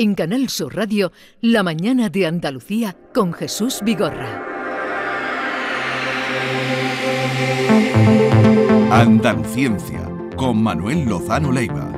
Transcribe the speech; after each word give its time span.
En 0.00 0.14
Canal 0.14 0.48
Sur 0.48 0.76
Radio, 0.76 1.10
La 1.40 1.64
mañana 1.64 2.08
de 2.08 2.24
Andalucía 2.24 2.96
con 3.12 3.32
Jesús 3.32 3.80
Vigorra. 3.82 4.46
Andaluciencia 8.92 10.08
con 10.36 10.62
Manuel 10.62 11.04
Lozano 11.04 11.50
Leiva. 11.50 11.97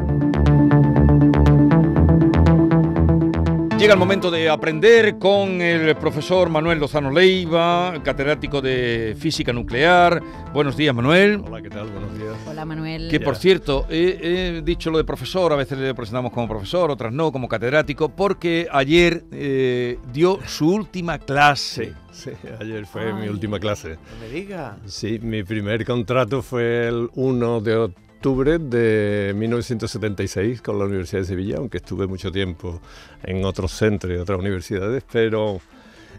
Llega 3.80 3.94
el 3.94 3.98
momento 3.98 4.30
de 4.30 4.50
aprender 4.50 5.18
con 5.18 5.62
el 5.62 5.96
profesor 5.96 6.50
Manuel 6.50 6.78
Lozano 6.78 7.10
Leiva, 7.10 7.94
catedrático 8.04 8.60
de 8.60 9.16
física 9.18 9.54
nuclear. 9.54 10.20
Buenos 10.52 10.76
días, 10.76 10.94
Manuel. 10.94 11.42
Hola, 11.46 11.62
¿qué 11.62 11.70
tal? 11.70 11.88
Buenos 11.90 12.12
días. 12.18 12.34
Hola, 12.46 12.66
Manuel. 12.66 13.08
Que 13.10 13.20
por 13.20 13.36
cierto, 13.36 13.86
he, 13.88 14.18
he 14.58 14.60
dicho 14.60 14.90
lo 14.90 14.98
de 14.98 15.04
profesor, 15.04 15.54
a 15.54 15.56
veces 15.56 15.78
le 15.78 15.94
presentamos 15.94 16.30
como 16.30 16.46
profesor, 16.46 16.90
otras 16.90 17.10
no, 17.10 17.32
como 17.32 17.48
catedrático, 17.48 18.10
porque 18.10 18.68
ayer 18.70 19.24
eh, 19.32 19.98
dio 20.12 20.38
su 20.44 20.68
última 20.68 21.18
clase. 21.18 21.94
Sí, 22.12 22.32
sí, 22.42 22.48
ayer 22.60 22.84
fue 22.84 23.14
mi 23.14 23.28
última 23.28 23.58
clase. 23.58 23.94
No 23.94 24.26
me 24.26 24.28
diga. 24.28 24.76
Sí, 24.84 25.18
mi 25.22 25.42
primer 25.42 25.86
contrato 25.86 26.42
fue 26.42 26.86
el 26.86 27.08
1 27.14 27.60
de 27.62 27.76
octubre 27.76 28.09
de 28.22 29.32
1976 29.34 30.60
con 30.60 30.78
la 30.78 30.84
Universidad 30.84 31.22
de 31.22 31.26
Sevilla, 31.26 31.56
aunque 31.56 31.78
estuve 31.78 32.06
mucho 32.06 32.30
tiempo 32.30 32.80
en 33.22 33.44
otros 33.44 33.72
centros 33.72 34.12
y 34.12 34.16
otras 34.16 34.38
universidades, 34.38 35.02
pero 35.10 35.60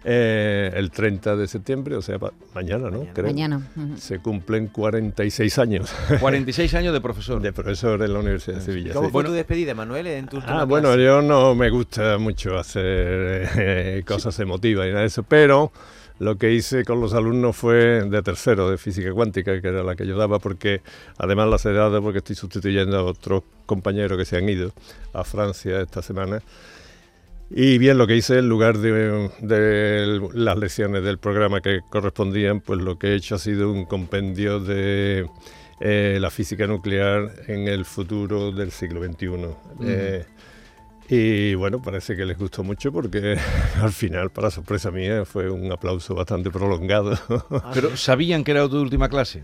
eh, 0.03 0.71
el 0.73 0.89
30 0.89 1.35
de 1.35 1.47
septiembre, 1.47 1.95
o 1.95 2.01
sea, 2.01 2.17
mañana, 2.55 2.89
¿no? 2.89 3.05
Creo, 3.13 3.27
Mañana. 3.27 3.69
ujú. 3.75 3.97
Se 3.97 4.17
cumplen 4.17 4.67
46 4.67 5.59
años 5.59 5.93
46 6.19 6.73
años 6.73 6.93
de 6.93 7.01
profesor. 7.01 7.39
de 7.39 7.53
profesor 7.53 8.01
en 8.01 8.13
la 8.13 8.19
Universidad 8.19 8.57
de 8.57 8.63
Sevilla. 8.63 8.93
¿Cómo 8.93 9.09
sí. 9.09 9.11
fue 9.11 9.23
tu 9.23 9.31
despedida, 9.31 9.75
Manuel, 9.75 10.07
en 10.07 10.27
tu 10.27 10.39
Ah, 10.47 10.63
bueno, 10.65 10.87
clase? 10.89 11.03
yo 11.03 11.21
no 11.21 11.53
me 11.53 11.69
gusta 11.69 12.17
mucho 12.17 12.57
hacer 12.57 13.47
eh, 13.57 14.03
cosas 14.07 14.39
emotivas 14.39 14.87
y 14.87 14.89
nada 14.89 15.01
de 15.01 15.07
eso, 15.07 15.21
pero 15.21 15.71
lo 16.21 16.37
que 16.37 16.53
hice 16.53 16.85
con 16.85 17.01
los 17.01 17.15
alumnos 17.15 17.57
fue 17.57 18.03
de 18.03 18.21
tercero, 18.21 18.69
de 18.69 18.77
física 18.77 19.11
cuántica, 19.11 19.59
que 19.59 19.67
era 19.69 19.81
la 19.81 19.95
que 19.95 20.05
yo 20.05 20.15
daba, 20.15 20.37
porque 20.37 20.81
además 21.17 21.49
las 21.49 21.65
he 21.65 21.73
dado 21.73 21.99
porque 21.99 22.19
estoy 22.19 22.35
sustituyendo 22.35 22.95
a 22.95 23.03
otros 23.03 23.41
compañeros 23.65 24.19
que 24.19 24.25
se 24.25 24.37
han 24.37 24.47
ido 24.47 24.71
a 25.13 25.23
Francia 25.23 25.81
esta 25.81 26.03
semana. 26.03 26.43
Y 27.49 27.79
bien, 27.79 27.97
lo 27.97 28.05
que 28.05 28.15
hice 28.15 28.37
en 28.37 28.47
lugar 28.47 28.77
de, 28.77 29.31
de 29.39 30.29
las 30.35 30.57
lecciones 30.59 31.03
del 31.03 31.17
programa 31.17 31.59
que 31.59 31.79
correspondían, 31.89 32.61
pues 32.61 32.79
lo 32.81 32.99
que 32.99 33.07
he 33.07 33.15
hecho 33.15 33.33
ha 33.33 33.39
sido 33.39 33.71
un 33.71 33.85
compendio 33.85 34.59
de 34.59 35.25
eh, 35.79 36.19
la 36.21 36.29
física 36.29 36.67
nuclear 36.67 37.31
en 37.47 37.67
el 37.67 37.83
futuro 37.83 38.51
del 38.51 38.69
siglo 38.69 39.03
XXI. 39.03 39.27
Eh, 39.83 40.25
y 41.13 41.55
bueno, 41.55 41.81
parece 41.81 42.15
que 42.15 42.25
les 42.25 42.37
gustó 42.37 42.63
mucho 42.63 42.91
porque 42.91 43.37
al 43.81 43.91
final, 43.91 44.31
para 44.31 44.49
sorpresa 44.49 44.91
mía, 44.91 45.25
fue 45.25 45.49
un 45.49 45.69
aplauso 45.71 46.15
bastante 46.15 46.49
prolongado. 46.51 47.17
Pero 47.73 47.97
¿sabían 47.97 48.43
que 48.45 48.51
era 48.51 48.67
tu 48.69 48.79
última 48.79 49.09
clase? 49.09 49.43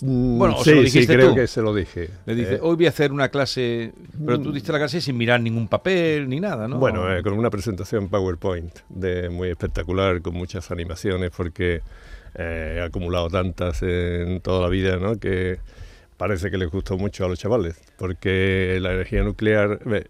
bueno, 0.00 0.56
Bueno, 0.56 0.56
¿o 0.56 0.64
se 0.64 0.72
sí, 0.72 0.74
lo 0.74 0.84
sí, 0.88 1.04
dijiste 1.04 1.16
creo 1.16 1.30
tú? 1.30 1.34
que 1.34 1.46
se 1.46 1.62
lo 1.62 1.74
dije. 1.74 2.10
Le 2.26 2.34
dice, 2.34 2.56
Eh, 2.56 2.58
hoy 2.60 2.76
voy 2.76 2.86
a 2.86 2.88
hacer 2.90 3.12
una 3.12 3.28
clase, 3.28 3.94
pero 4.24 4.40
tú 4.40 4.52
diste 4.52 4.72
la 4.72 4.78
clase 4.78 5.00
sin 5.00 5.16
mirar 5.16 5.40
ningún 5.40 5.68
papel 5.68 6.28
ni 6.28 6.40
nada, 6.40 6.68
¿no? 6.68 6.78
Bueno, 6.78 7.10
eh, 7.14 7.22
con 7.22 7.34
una 7.34 7.50
presentación 7.50 8.08
PowerPoint 8.08 8.80
de 8.88 9.28
muy 9.30 9.48
espectacular, 9.50 10.20
con 10.22 10.34
muchas 10.34 10.70
animaciones, 10.70 11.30
porque 11.36 11.82
eh, 12.34 12.76
he 12.78 12.82
acumulado 12.82 13.30
tantas 13.30 13.82
en 13.82 14.40
toda 14.40 14.60
la 14.62 14.68
vida, 14.68 14.96
¿no? 14.96 15.18
Que 15.18 15.58
parece 16.16 16.50
que 16.50 16.58
les 16.58 16.70
gustó 16.70 16.96
mucho 16.96 17.24
a 17.24 17.28
los 17.28 17.38
chavales, 17.38 17.80
porque 17.96 18.78
la 18.80 18.92
energía 18.92 19.22
nuclear, 19.22 19.80
eh, 19.92 20.04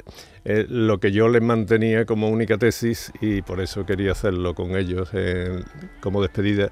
eh, 0.44 0.66
lo 0.68 1.00
que 1.00 1.12
yo 1.12 1.28
les 1.28 1.42
mantenía 1.42 2.04
como 2.04 2.28
única 2.28 2.58
tesis, 2.58 3.12
y 3.20 3.42
por 3.42 3.60
eso 3.60 3.86
quería 3.86 4.12
hacerlo 4.12 4.54
con 4.54 4.76
ellos 4.76 5.10
como 6.00 6.22
despedida, 6.22 6.70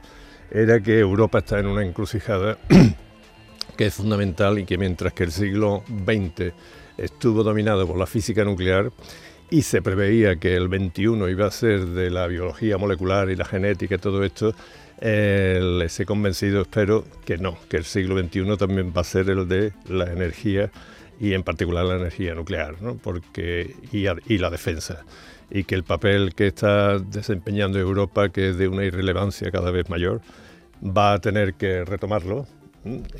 era 0.50 0.80
que 0.80 0.98
Europa 0.98 1.38
está 1.38 1.58
en 1.58 1.66
una 1.66 1.84
encrucijada 1.84 2.58
que 3.76 3.86
es 3.86 3.94
fundamental 3.94 4.58
y 4.58 4.64
que 4.64 4.76
mientras 4.76 5.12
que 5.12 5.24
el 5.24 5.32
siglo 5.32 5.82
XX 5.88 6.52
estuvo 6.98 7.42
dominado 7.42 7.86
por 7.86 7.98
la 7.98 8.06
física 8.06 8.44
nuclear 8.44 8.92
y 9.50 9.62
se 9.62 9.82
preveía 9.82 10.36
que 10.36 10.56
el 10.56 10.68
XXI 10.68 11.30
iba 11.30 11.46
a 11.46 11.50
ser 11.50 11.86
de 11.86 12.10
la 12.10 12.26
biología 12.26 12.78
molecular 12.78 13.30
y 13.30 13.36
la 13.36 13.44
genética 13.44 13.96
y 13.96 13.98
todo 13.98 14.24
esto, 14.24 14.54
eh, 15.04 15.60
les 15.60 15.98
he 15.98 16.06
convencido, 16.06 16.62
espero 16.62 17.04
que 17.24 17.36
no, 17.36 17.58
que 17.68 17.76
el 17.76 17.84
siglo 17.84 18.16
XXI 18.16 18.56
también 18.56 18.92
va 18.96 19.00
a 19.00 19.04
ser 19.04 19.28
el 19.30 19.48
de 19.48 19.72
la 19.88 20.04
energía 20.12 20.70
y 21.18 21.34
en 21.34 21.42
particular 21.42 21.84
la 21.84 21.96
energía 21.96 22.34
nuclear, 22.36 22.80
¿no? 22.80 22.94
Porque, 22.94 23.74
y, 23.90 24.06
y 24.32 24.38
la 24.38 24.48
defensa. 24.48 25.04
Y 25.50 25.64
que 25.64 25.74
el 25.74 25.82
papel 25.82 26.36
que 26.36 26.46
está 26.46 27.00
desempeñando 27.00 27.80
Europa, 27.80 28.28
que 28.28 28.50
es 28.50 28.58
de 28.58 28.68
una 28.68 28.84
irrelevancia 28.84 29.50
cada 29.50 29.72
vez 29.72 29.90
mayor, 29.90 30.20
va 30.80 31.14
a 31.14 31.20
tener 31.20 31.54
que 31.54 31.84
retomarlo 31.84 32.46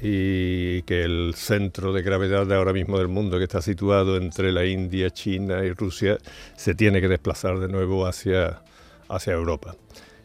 y 0.01 0.83
que 0.83 1.03
el 1.03 1.35
centro 1.37 1.93
de 1.93 2.03
gravedad 2.03 2.47
de 2.47 2.55
ahora 2.55 2.73
mismo 2.73 2.97
del 2.97 3.09
mundo, 3.09 3.39
que 3.39 3.45
está 3.45 3.61
situado 3.61 4.17
entre 4.19 4.53
la 4.53 4.65
India, 4.67 5.11
China 5.11 5.65
y 5.65 5.73
Rusia, 5.73 6.19
se 6.57 6.77
tiene 6.77 7.01
que 7.01 7.09
desplazar 7.09 7.59
de 7.59 7.67
nuevo 7.67 8.07
hacia, 8.07 8.63
hacia 9.09 9.33
Europa. 9.33 9.75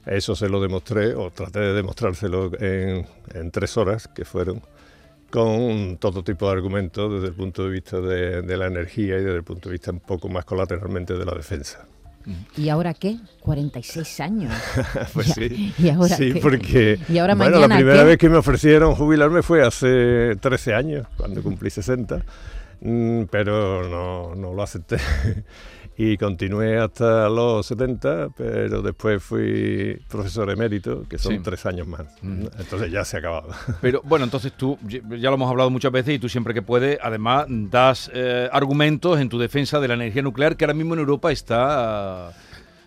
Eso 0.07 0.35
se 0.35 0.49
lo 0.49 0.61
demostré, 0.61 1.13
o 1.15 1.31
traté 1.31 1.59
de 1.59 1.73
demostrárselo 1.73 2.51
en, 2.59 3.05
en 3.33 3.51
tres 3.51 3.75
horas, 3.77 4.07
que 4.07 4.25
fueron, 4.25 4.61
con 5.29 5.97
todo 5.97 6.23
tipo 6.23 6.45
de 6.47 6.53
argumentos 6.53 7.13
desde 7.13 7.27
el 7.27 7.33
punto 7.33 7.63
de 7.65 7.69
vista 7.69 7.99
de, 7.99 8.41
de 8.41 8.57
la 8.57 8.67
energía 8.67 9.17
y 9.17 9.23
desde 9.23 9.35
el 9.35 9.43
punto 9.43 9.67
de 9.69 9.73
vista 9.73 9.91
un 9.91 9.99
poco 9.99 10.29
más 10.29 10.45
colateralmente 10.45 11.13
de 11.13 11.25
la 11.25 11.33
defensa. 11.33 11.85
¿Y 12.57 12.67
ahora 12.69 12.93
qué? 12.93 13.17
46 13.41 14.19
años. 14.19 14.53
Pues 15.13 15.27
sí, 15.27 15.73
¿y 15.77 15.89
ahora 15.89 16.15
sí 16.15 16.33
qué? 16.33 16.39
porque 16.41 16.99
¿Y 17.09 17.17
ahora 17.17 17.35
bueno, 17.35 17.51
mañana 17.57 17.75
la 17.75 17.75
primera 17.75 17.99
qué? 18.01 18.05
vez 18.05 18.17
que 18.17 18.29
me 18.29 18.37
ofrecieron 18.37 18.95
jubilarme 18.95 19.41
fue 19.41 19.65
hace 19.65 20.35
13 20.39 20.73
años, 20.73 21.07
cuando 21.17 21.41
cumplí 21.41 21.69
60, 21.69 22.17
mm, 22.17 22.21
pero 23.29 23.87
no, 23.87 24.35
no 24.35 24.53
lo 24.53 24.61
acepté. 24.63 24.97
Y 25.99 26.15
continué 26.15 26.77
hasta 26.77 27.27
los 27.27 27.65
70, 27.65 28.27
pero 28.37 28.83
después 28.83 29.23
fui 29.23 29.99
profesor 30.07 30.47
emérito, 30.51 31.05
que 31.09 31.17
son 31.17 31.33
Sí. 31.33 31.39
tres 31.43 31.65
años 31.65 31.87
más. 31.87 32.05
Mm. 32.21 32.45
Entonces 32.59 32.91
ya 32.91 33.03
se 33.03 33.15
ha 33.15 33.19
acabado. 33.19 33.49
Pero 33.81 34.03
bueno, 34.03 34.25
entonces 34.25 34.53
tú, 34.53 34.77
ya 34.83 35.01
lo 35.31 35.33
hemos 35.33 35.49
hablado 35.49 35.71
muchas 35.71 35.91
veces 35.91 36.13
y 36.13 36.19
tú 36.19 36.29
siempre 36.29 36.53
que 36.53 36.61
puedes, 36.61 36.99
además 37.01 37.47
das 37.49 38.11
eh, 38.13 38.47
argumentos 38.51 39.19
en 39.19 39.27
tu 39.27 39.39
defensa 39.39 39.79
de 39.79 39.87
la 39.87 39.95
energía 39.95 40.21
nuclear 40.21 40.55
que 40.55 40.65
ahora 40.65 40.75
mismo 40.75 40.93
en 40.93 40.99
Europa 40.99 41.31
está... 41.31 42.31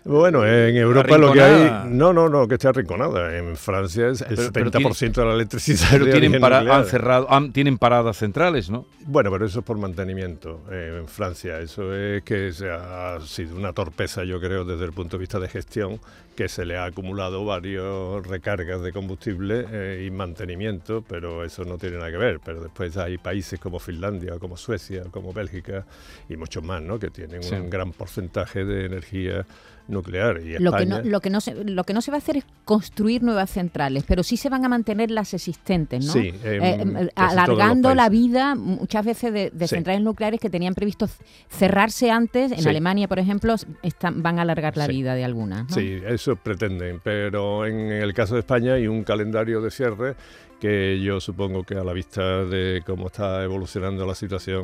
Bueno, 0.03 0.43
en 0.47 0.75
Europa 0.77 1.15
lo 1.17 1.31
que 1.31 1.41
hay... 1.41 1.83
No, 1.89 2.11
no, 2.11 2.27
no, 2.27 2.47
que 2.47 2.55
esté 2.55 2.67
arrinconada. 2.67 3.37
En 3.37 3.55
Francia 3.55 4.07
es 4.09 4.21
el 4.21 4.35
Pero- 4.51 4.71
pero 4.71 4.71
70% 4.71 5.11
de 5.13 5.25
la 5.25 5.33
electricidad 5.35 5.87
Pero 5.91 6.05
de 6.05 6.11
tienen, 6.11 6.41
para- 6.41 6.59
han 6.75 6.85
cerrado, 6.85 7.31
han- 7.31 7.53
tienen 7.53 7.77
paradas 7.77 8.17
centrales, 8.17 8.69
¿no? 8.71 8.87
Bueno, 9.05 9.29
pero 9.31 9.45
eso 9.45 9.59
es 9.59 9.65
por 9.65 9.77
mantenimiento 9.77 10.61
eh, 10.71 10.97
en 11.01 11.07
Francia. 11.07 11.59
Eso 11.59 11.93
es 11.95 12.23
que 12.23 12.51
se 12.51 12.71
ha 12.71 13.19
sido 13.23 13.55
una 13.55 13.73
torpeza, 13.73 14.23
yo 14.23 14.39
creo, 14.39 14.65
desde 14.65 14.85
el 14.85 14.91
punto 14.93 15.17
de 15.17 15.21
vista 15.21 15.39
de 15.39 15.47
gestión, 15.47 15.99
que 16.35 16.47
se 16.49 16.65
le 16.65 16.77
ha 16.77 16.85
acumulado 16.85 17.45
varios 17.45 18.25
recargas 18.25 18.81
de 18.81 18.91
combustible 18.93 19.65
eh, 19.71 20.03
y 20.07 20.09
mantenimiento, 20.11 21.03
pero 21.07 21.43
eso 21.43 21.63
no 21.65 21.77
tiene 21.77 21.97
nada 21.97 22.09
que 22.09 22.17
ver. 22.17 22.39
Pero 22.43 22.61
después 22.61 22.97
hay 22.97 23.19
países 23.19 23.59
como 23.59 23.77
Finlandia, 23.79 24.39
como 24.39 24.57
Suecia, 24.57 25.03
como 25.11 25.31
Bélgica 25.33 25.85
y 26.27 26.37
muchos 26.37 26.63
más, 26.63 26.81
¿no? 26.81 26.97
Que 26.97 27.11
tienen 27.11 27.43
Sí. 27.43 27.53
un 27.53 27.69
gran 27.69 27.91
porcentaje 27.91 28.65
de 28.65 28.85
energía 28.85 29.45
nuclear. 29.87 30.41
Y 30.41 30.57
Lo 30.59 30.71
que, 30.73 30.85
no, 30.85 31.01
lo, 31.01 31.19
que 31.21 31.29
no 31.29 31.41
se, 31.41 31.53
lo 31.63 31.83
que 31.83 31.93
no 31.93 32.01
se 32.01 32.11
va 32.11 32.17
a 32.17 32.19
hacer 32.19 32.37
es 32.37 32.45
construir 32.65 33.23
nuevas 33.23 33.49
centrales, 33.49 34.03
pero 34.07 34.23
sí 34.23 34.37
se 34.37 34.49
van 34.49 34.63
a 34.65 34.69
mantener 34.69 35.11
las 35.11 35.33
existentes, 35.33 36.05
¿no? 36.05 36.13
Sí, 36.13 36.31
Eh, 36.43 36.77
todos 36.81 37.03
los 37.03 37.09
alargando 37.15 37.93
la 37.95 38.09
vida 38.09 38.55
muchas 38.55 39.05
veces 39.05 39.33
de, 39.33 39.49
de 39.51 39.67
Sí. 39.67 39.75
centrales 39.75 40.01
nucleares 40.01 40.39
que 40.39 40.49
tenían 40.49 40.73
previsto 40.75 41.07
cerrarse 41.49 42.11
antes. 42.11 42.51
En 42.51 42.61
Sí. 42.61 42.69
Alemania, 42.69 43.07
por 43.07 43.19
ejemplo, 43.19 43.55
están, 43.83 44.21
van 44.23 44.39
a 44.39 44.43
alargar 44.43 44.77
la 44.77 44.87
vida 44.87 45.15
de 45.15 45.23
algunas. 45.25 45.69
¿no? 45.69 45.75
Sí, 45.75 45.99
eso 46.07 46.35
pretenden, 46.35 46.99
pero 47.03 47.65
en 47.65 47.91
el 47.91 48.13
caso 48.13 48.33
de 48.35 48.41
España 48.41 48.73
hay 48.73 48.87
un 48.87 49.03
calendario 49.03 49.61
de 49.61 49.71
cierre 49.71 50.15
que 50.61 51.01
yo 51.01 51.19
supongo 51.19 51.63
que 51.63 51.75
a 51.75 51.83
la 51.83 51.91
vista 51.91 52.45
de 52.45 52.83
cómo 52.85 53.07
está 53.07 53.43
evolucionando 53.43 54.05
la 54.05 54.15
situación 54.15 54.63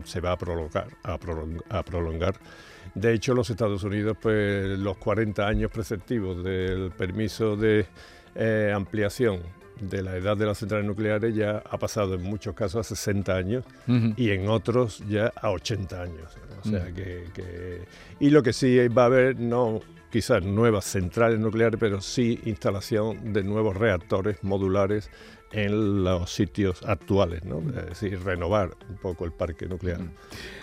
mm, 0.00 0.04
se 0.04 0.20
va 0.20 0.32
a 0.32 0.38
prolongar, 0.38 0.86
a 1.02 1.18
prolong- 1.18 1.62
a 1.68 1.82
prolongar. 1.82 2.34
De 2.94 3.12
hecho, 3.12 3.34
los 3.34 3.50
Estados 3.50 3.82
Unidos, 3.84 4.16
pues 4.22 4.78
los 4.78 4.96
40 4.98 5.46
años 5.46 5.70
preceptivos 5.70 6.42
del 6.44 6.90
permiso 6.92 7.56
de 7.56 7.86
eh, 8.34 8.72
ampliación 8.74 9.40
de 9.80 10.02
la 10.02 10.16
edad 10.16 10.36
de 10.36 10.46
las 10.46 10.58
centrales 10.58 10.86
nucleares 10.86 11.34
ya 11.34 11.62
ha 11.68 11.78
pasado 11.78 12.14
en 12.14 12.22
muchos 12.22 12.54
casos 12.54 12.86
a 12.86 12.94
60 12.94 13.34
años 13.34 13.64
y 14.16 14.30
en 14.30 14.48
otros 14.48 15.02
ya 15.08 15.32
a 15.34 15.50
80 15.50 16.00
años. 16.02 16.32
O 16.64 16.68
sea 16.68 16.86
que, 16.94 17.24
que- 17.34 17.82
Y 18.20 18.30
lo 18.30 18.42
que 18.44 18.52
sí 18.52 18.86
va 18.88 19.02
a 19.02 19.06
haber, 19.06 19.40
no 19.40 19.80
quizás 20.12 20.44
nuevas 20.44 20.84
centrales 20.84 21.40
nucleares, 21.40 21.80
pero 21.80 22.00
sí 22.00 22.38
instalación 22.44 23.32
de 23.32 23.42
nuevos 23.42 23.76
reactores 23.76 24.36
modulares 24.44 25.10
en 25.52 26.02
los 26.04 26.30
sitios 26.32 26.82
actuales, 26.86 27.44
¿no? 27.44 27.58
Es 27.78 27.86
decir, 28.00 28.18
renovar 28.24 28.70
un 28.88 28.96
poco 28.96 29.24
el 29.26 29.32
parque 29.32 29.66
nuclear 29.66 30.00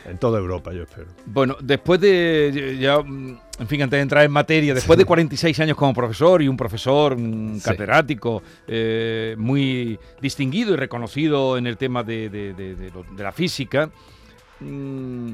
en 0.05 0.17
toda 0.17 0.39
Europa, 0.39 0.71
yo 0.73 0.83
espero. 0.83 1.07
Bueno, 1.27 1.55
después 1.61 1.99
de, 2.01 2.77
ya, 2.79 2.99
mm, 2.99 3.39
en 3.59 3.67
fin, 3.67 3.81
antes 3.83 3.97
de 3.97 4.01
entrar 4.01 4.23
en 4.25 4.31
materia, 4.31 4.73
después 4.73 4.97
de 4.97 5.05
46 5.37 5.59
años 5.59 5.77
como 5.77 5.93
profesor 5.93 6.41
y 6.41 6.47
un 6.47 6.57
profesor 6.57 7.13
un 7.13 7.59
Sí. 7.59 7.65
catedrático 7.69 8.41
eh, 8.67 9.35
muy 9.37 9.99
distinguido 10.21 10.73
y 10.73 10.77
reconocido 10.77 11.57
en 11.57 11.67
el 11.67 11.77
tema 11.77 12.03
de, 12.03 12.29
de- 12.29 12.53
de- 12.55 12.75
de 12.75 12.89
lo- 12.89 13.03
de 13.03 13.23
la 13.23 13.31
física, 13.31 13.91
mm, 14.59 15.31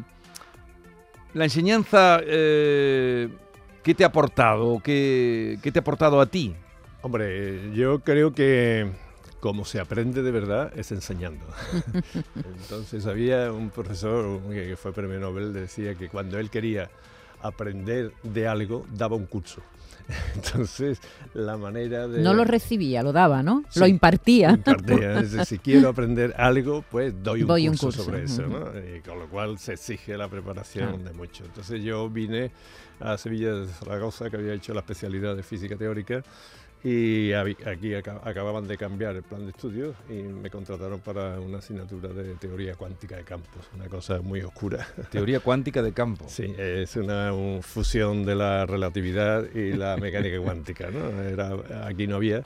la 1.34 1.44
enseñanza, 1.46 2.20
eh, 2.26 3.30
¿qué 3.86 3.94
te 3.94 4.04
ha 4.04 4.08
aportado? 4.08 4.82
¿Qué, 4.84 5.60
qué 5.62 5.72
te 5.72 5.78
ha 5.78 5.82
aportado 5.82 6.20
a 6.20 6.26
ti? 6.26 6.56
Hombre, 7.04 7.72
yo 7.76 8.00
creo 8.00 8.34
que 8.34 8.90
como 9.40 9.64
se 9.64 9.80
aprende 9.80 10.24
de 10.24 10.32
verdad 10.32 10.74
es 10.76 10.92
enseñando. 10.92 11.46
Entonces 12.36 13.06
había 13.06 13.52
un 13.52 13.70
profesor 13.70 14.42
que 14.50 14.70
que 14.70 14.76
fue 14.76 14.92
premio 14.92 15.20
Nobel, 15.20 15.54
decía 15.54 15.94
que 15.94 16.10
cuando 16.10 16.40
él 16.40 16.50
quería 16.50 16.90
aprender 17.44 18.12
de 18.24 18.48
algo, 18.48 18.88
daba 18.92 19.16
un 19.16 19.28
curso. 19.28 19.62
Entonces, 20.36 21.00
la 21.34 21.58
manera 21.58 22.08
de... 22.08 22.22
No 22.22 22.34
lo 22.34 22.44
recibía, 22.44 23.02
lo 23.04 23.12
daba, 23.12 23.42
¿no? 23.44 23.64
Sí. 23.70 23.80
Lo 23.80 23.88
impartía. 23.88 24.52
impartía. 24.52 25.22
Decir, 25.22 25.46
si 25.46 25.60
quiero 25.60 25.90
aprender 25.90 26.34
algo, 26.38 26.84
pues 26.90 27.14
doy 27.24 27.42
un, 27.42 27.48
Doy 27.48 27.68
un 27.70 27.78
curso, 27.78 28.04
curso, 28.04 28.04
sobre 28.06 28.24
eso. 28.24 28.44
¿no? 28.48 28.70
Y 28.96 29.02
con 29.02 29.20
lo 29.20 29.28
cual 29.28 29.58
se 29.60 29.74
exige 29.74 30.18
la 30.18 30.28
preparación 30.28 31.02
Ah. 31.02 31.10
de 31.10 31.14
mucho. 31.14 31.44
Entonces 31.46 31.84
yo 31.84 32.10
vine 32.10 32.52
a 33.00 33.18
Sevilla 33.18 33.54
de 33.54 33.68
Zaragoza, 33.68 34.30
que 34.30 34.38
había 34.38 34.54
hecho 34.54 34.74
la 34.74 34.80
especialidad 34.82 35.36
de 35.36 35.44
física 35.44 35.76
teórica, 35.76 36.24
y 36.88 37.34
aquí 37.34 37.96
aca- 37.96 38.22
acababan 38.24 38.68
de 38.68 38.78
cambiar 38.78 39.16
el 39.16 39.24
plan 39.24 39.44
de 39.44 39.50
estudios 39.50 39.96
y 40.08 40.14
me 40.22 40.52
contrataron 40.52 41.00
para 41.00 41.40
una 41.40 41.58
asignatura 41.58 42.10
de 42.10 42.36
teoría 42.36 42.76
cuántica 42.76 43.16
de 43.16 43.24
campos, 43.24 43.68
una 43.74 43.88
cosa 43.88 44.22
muy 44.22 44.42
oscura. 44.42 44.88
Teoría 45.10 45.40
cuántica 45.40 45.82
de 45.82 45.94
campo. 45.94 46.26
Sí, 46.30 46.54
es 46.56 46.96
una 46.96 47.34
un 47.34 47.64
fusión 47.64 48.24
de 48.24 48.36
la 48.36 48.68
relatividad 48.68 49.44
y 49.56 49.74
la 49.74 49.98
mecánica 50.02 50.40
cuántica, 50.40 50.92
¿no? 50.92 51.24
Era, 51.24 51.88
aquí 51.88 52.06
no 52.06 52.18
había. 52.18 52.44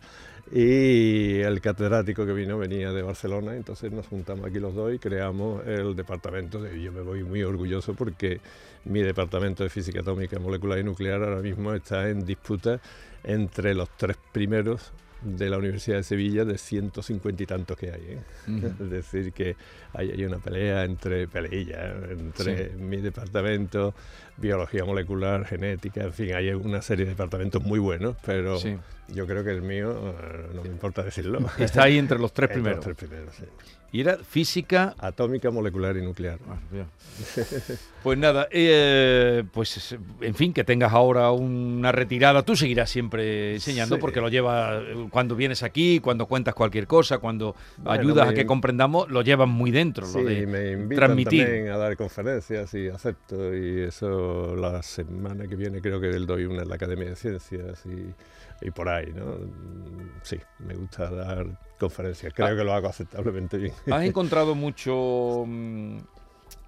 Y 0.52 1.42
el 1.42 1.60
catedrático 1.62 2.26
que 2.26 2.32
vino 2.34 2.58
venía 2.58 2.92
de 2.92 3.02
Barcelona, 3.04 3.56
entonces 3.56 3.92
nos 3.92 4.08
juntamos 4.08 4.48
aquí 4.48 4.60
los 4.60 4.74
dos 4.74 4.94
y 4.94 4.98
creamos 5.00 5.68
el 5.68 5.96
departamento. 5.96 6.62
De, 6.62 6.82
yo 6.82 6.92
me 6.92 7.02
voy 7.02 7.24
muy 7.24 7.44
orgulloso 7.44 7.94
porque 7.94 8.40
mi 8.86 9.02
departamento 9.04 9.64
de 9.64 9.70
física 9.70 10.00
atómica, 10.00 10.40
molecular 10.40 10.80
y 10.80 10.84
nuclear 10.84 11.22
ahora 11.22 11.42
mismo 11.42 11.74
está 11.74 12.10
en 12.10 12.26
disputa 12.26 12.80
entre 13.24 13.74
los 13.76 13.90
tres 13.98 14.18
primeros 14.32 14.92
de 15.22 15.50
la 15.50 15.58
Universidad 15.58 15.98
de 15.98 16.04
Sevilla 16.04 16.46
de 16.46 16.58
150 16.58 17.44
y 17.44 17.46
tantos 17.46 17.78
que 17.78 17.92
hay. 17.92 18.02
¿eh? 18.02 18.72
Es 18.82 18.90
decir, 18.90 19.34
que 19.34 19.58
hay, 19.94 20.12
hay 20.12 20.24
una 20.24 20.38
pelea 20.38 20.86
entre 20.86 21.28
peleilla, 21.28 21.94
entre 22.10 22.70
mi 22.78 22.98
departamento, 22.98 23.94
biología 24.38 24.86
molecular, 24.86 25.46
genética, 25.46 26.04
en 26.04 26.14
fin, 26.14 26.34
hay 26.36 26.52
una 26.52 26.82
serie 26.82 27.04
de 27.04 27.12
departamentos 27.12 27.62
muy 27.62 27.80
buenos, 27.80 28.16
pero 28.26 28.58
Sí. 28.60 28.78
yo 29.10 29.28
creo 29.28 29.44
que 29.44 29.52
el 29.52 29.62
mío, 29.62 29.92
eh, 30.22 30.48
no 30.56 30.62
me 30.64 30.70
importa 30.70 31.04
decirlo. 31.04 31.40
Está 31.58 31.84
ahí 31.84 31.98
entre 31.98 32.18
los 32.18 32.32
tres 32.32 32.50
Entre 32.52 32.62
primeros. 32.62 32.86
los 32.88 32.96
tres 32.96 33.10
primeros, 33.10 33.36
sí. 33.36 33.44
Y 33.92 34.02
era 34.02 34.18
física 34.18 34.94
Atómica, 35.00 35.50
molecular 35.52 35.98
y 35.98 36.02
nuclear. 36.02 36.40
Ah. 36.48 36.58
Pues 38.04 38.18
nada, 38.18 38.48
eh, 38.52 39.44
pues 39.52 39.94
en 40.22 40.34
fin, 40.34 40.54
que 40.54 40.64
tengas 40.64 40.94
ahora 40.94 41.32
una 41.32 41.92
retirada. 41.92 42.44
Tú 42.44 42.56
seguirás 42.56 42.90
siempre 42.90 43.56
enseñando 43.56 43.96
Sí. 43.96 44.00
porque 44.02 44.22
lo 44.22 44.30
llevas 44.30 44.82
eh, 44.84 45.08
cuando 45.10 45.36
vienes 45.36 45.64
aquí, 45.64 46.00
cuando 46.00 46.26
cuentas 46.26 46.54
cualquier 46.54 46.88
cosa, 46.88 47.18
cuando 47.18 47.58
Bueno, 47.78 47.92
ayudas 47.92 48.30
a 48.30 48.34
que 48.34 48.46
comprendamos, 48.46 49.10
lo 49.10 49.22
llevas 49.22 49.50
muy 49.50 49.72
dentro, 49.72 50.06
Sí, 50.06 50.22
lo 50.22 50.30
de 50.30 50.48
me 50.48 50.72
invitan 50.72 50.96
transmitir. 50.96 51.44
también 51.46 51.68
a 51.74 51.78
dar 51.78 51.98
conferencias 51.98 52.74
y 52.74 52.88
acepto 52.88 53.54
y 53.54 53.82
eso 53.82 54.56
la 54.56 54.82
semana 54.82 55.46
que 55.46 55.58
viene 55.58 55.82
creo 55.82 56.00
que 56.00 56.08
doy 56.20 56.46
una 56.46 56.62
en 56.64 56.70
la 56.70 56.76
Academia 56.76 57.10
de 57.10 57.16
Ciencias 57.18 57.84
y, 57.86 58.66
y 58.66 58.72
por 58.72 58.88
ahí, 58.88 59.12
¿no? 59.14 59.26
Mm, 59.26 60.10
Sí, 60.24 60.38
me 60.60 60.74
gusta 60.76 61.10
dar 61.10 61.48
conferencias, 61.80 62.34
creo 62.34 62.48
Ah. 62.50 62.56
que 62.56 62.64
lo 62.64 62.74
hago 62.74 62.88
aceptablemente 62.90 63.58
bien. 63.58 63.74
¿Has 63.92 64.04
encontrado 64.04 64.54
mucho... 64.56 65.44
mm, 65.48 65.98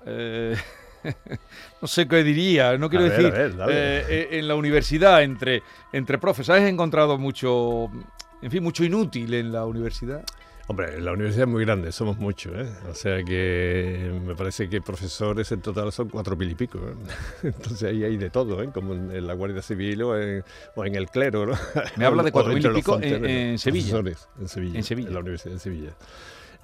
eh, 0.07 0.55
no 1.81 1.87
sé 1.87 2.07
qué 2.07 2.23
diría, 2.23 2.77
no 2.77 2.89
quiero 2.89 3.05
A 3.05 3.09
ver, 3.09 3.17
decir... 3.17 3.33
ver, 3.33 3.55
dale. 3.57 3.73
eh, 3.73 4.05
eh, 4.09 4.27
en 4.39 4.47
la 4.47 4.55
universidad, 4.55 5.21
entre, 5.23 5.61
entre 5.93 6.17
profes, 6.17 6.49
¿has 6.49 6.61
encontrado 6.61 7.17
mucho... 7.17 7.89
En 8.41 8.49
fin, 8.49 8.63
mucho 8.63 8.83
inútil 8.83 9.31
en 9.35 9.51
la 9.51 9.65
universidad. 9.65 10.23
Hombre, 10.71 11.01
la 11.01 11.11
universidad 11.11 11.49
es 11.49 11.51
muy 11.51 11.65
grande, 11.65 11.91
somos 11.91 12.17
muchos, 12.17 12.53
¿eh? 12.55 12.65
O 12.89 12.93
sea 12.93 13.21
que 13.25 14.09
me 14.25 14.35
parece 14.35 14.69
que 14.69 14.79
profesores 14.79 15.51
en 15.51 15.59
total 15.59 15.91
son 15.91 16.07
cuatro 16.07 16.37
mil 16.37 16.49
y 16.49 16.55
pico. 16.55 16.77
¿eh? 16.77 16.93
Entonces 17.43 17.83
ahí 17.83 18.05
hay 18.05 18.15
de 18.15 18.29
todo, 18.29 18.63
¿eh? 18.63 18.69
Como 18.73 18.93
en, 18.93 19.27
la 19.27 19.33
Guardia 19.33 19.61
Civil 19.61 20.01
o 20.03 20.17
en, 20.17 20.45
o 20.77 20.85
en 20.85 20.95
el 20.95 21.09
clero, 21.09 21.45
¿no? 21.45 21.55
Me 21.97 22.05
habla 22.05 22.23
de 22.23 22.31
cuatro 22.31 22.53
mil 22.53 22.65
y 22.65 22.69
pico 22.69 22.97
en- 23.01 23.59
Sevilla. 23.59 23.97
En 23.97 24.47
Sevilla. 24.47 24.77
En 24.77 24.83
Sevilla. 24.85 25.09
En 25.09 25.13
la 25.13 25.19
Universidad 25.19 25.55
de 25.55 25.59
Sevilla. 25.59 25.93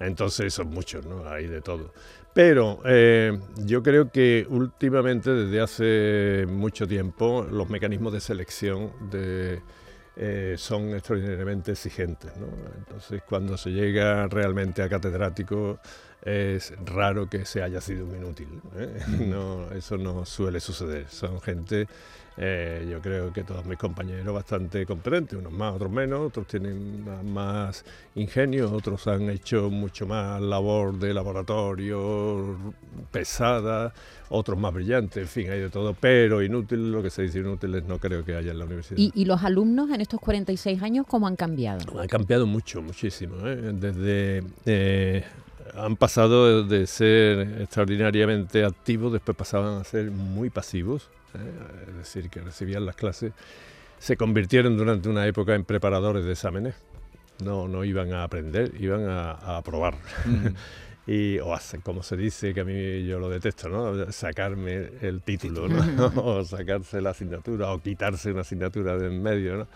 Entonces 0.00 0.54
son 0.54 0.68
muchos, 0.68 1.04
¿no? 1.04 1.28
Hay 1.28 1.46
de 1.46 1.60
todo. 1.60 1.92
Pero 2.32 2.80
eh, 2.86 3.38
yo 3.66 3.82
creo 3.82 4.10
que 4.10 4.46
últimamente, 4.48 5.30
desde 5.34 5.60
hace 5.60 6.46
mucho 6.48 6.88
tiempo, 6.88 7.46
los 7.50 7.68
mecanismos 7.68 8.14
de 8.14 8.20
selección 8.20 8.90
de, 9.10 9.60
eh, 10.20 10.56
son 10.58 10.94
extraordinariamente 10.94 11.72
exigentes. 11.72 12.36
¿no? 12.36 12.48
Entonces, 12.76 13.22
cuando 13.26 13.56
se 13.56 13.70
llega 13.70 14.26
realmente 14.26 14.82
a 14.82 14.88
catedrático, 14.88 15.78
es 16.22 16.72
raro 16.84 17.28
que 17.28 17.44
se 17.44 17.62
haya 17.62 17.80
sido 17.80 18.04
un 18.04 18.16
inútil. 18.16 18.48
¿eh? 18.76 18.98
No, 19.20 19.70
eso 19.70 19.96
no 19.96 20.24
suele 20.24 20.58
suceder. 20.58 21.08
Son 21.08 21.40
gente, 21.40 21.86
eh, 22.36 22.84
yo 22.90 23.00
creo 23.00 23.32
que 23.32 23.44
todos 23.44 23.64
mis 23.64 23.78
compañeros, 23.78 24.34
bastante 24.34 24.84
competentes, 24.84 25.38
unos 25.38 25.52
más, 25.52 25.74
otros 25.74 25.92
menos, 25.92 26.20
otros 26.20 26.48
tienen 26.48 27.04
más, 27.04 27.24
más 27.24 27.84
ingenio, 28.16 28.72
otros 28.72 29.06
han 29.06 29.30
hecho 29.30 29.70
mucho 29.70 30.06
más 30.06 30.40
labor 30.40 30.98
de 30.98 31.14
laboratorio 31.14 32.74
pesada, 33.10 33.92
otros 34.28 34.58
más 34.58 34.72
brillantes, 34.74 35.22
en 35.22 35.28
fin, 35.28 35.50
hay 35.50 35.60
de 35.60 35.70
todo, 35.70 35.94
pero 35.98 36.42
inútil, 36.42 36.92
lo 36.92 37.02
que 37.02 37.10
se 37.10 37.22
dice 37.22 37.38
inútiles 37.38 37.84
no 37.84 37.98
creo 37.98 38.24
que 38.24 38.34
haya 38.34 38.50
en 38.50 38.58
la 38.58 38.64
universidad. 38.64 38.98
¿Y, 38.98 39.12
y 39.14 39.24
los 39.24 39.42
alumnos 39.42 39.90
en 39.90 40.00
estos 40.00 40.20
46 40.20 40.82
años 40.82 41.06
cómo 41.08 41.26
han 41.26 41.36
cambiado? 41.36 42.00
Ha 42.00 42.06
cambiado 42.06 42.46
mucho, 42.46 42.82
muchísimo. 42.82 43.36
¿eh? 43.46 43.72
Desde 43.74 44.42
eh, 44.66 45.24
han 45.74 45.96
pasado 45.96 46.64
de 46.64 46.86
ser 46.86 47.62
extraordinariamente 47.62 48.64
activos, 48.64 49.12
después 49.12 49.36
pasaban 49.36 49.80
a 49.80 49.84
ser 49.84 50.10
muy 50.10 50.50
pasivos, 50.50 51.08
¿eh? 51.34 51.88
es 51.88 51.96
decir, 51.96 52.30
que 52.30 52.40
recibían 52.40 52.84
las 52.84 52.96
clases, 52.96 53.32
se 53.98 54.16
convirtieron 54.16 54.76
durante 54.76 55.08
una 55.08 55.26
época 55.26 55.54
en 55.54 55.64
preparadores 55.64 56.24
de 56.24 56.32
exámenes. 56.32 56.74
No, 57.42 57.68
no 57.68 57.84
iban 57.84 58.12
a 58.12 58.24
aprender, 58.24 58.72
iban 58.80 59.08
a, 59.08 59.30
a 59.30 59.58
aprobar. 59.58 59.94
y, 61.08 61.38
o 61.38 61.54
hacer, 61.54 61.80
como 61.80 62.02
se 62.02 62.18
dice, 62.18 62.52
que 62.52 62.60
a 62.60 62.64
mí 62.64 63.02
yo 63.06 63.18
lo 63.18 63.30
detesto, 63.30 63.70
¿no? 63.70 64.12
Sacarme 64.12 64.90
el 65.00 65.22
título, 65.22 65.66
¿no? 65.66 66.12
o 66.22 66.44
sacarse 66.44 67.00
la 67.00 67.10
asignatura, 67.10 67.72
o 67.72 67.80
quitarse 67.80 68.30
una 68.30 68.42
asignatura 68.42 68.98
de 68.98 69.06
en 69.06 69.22
medio, 69.22 69.56
¿no? 69.56 69.66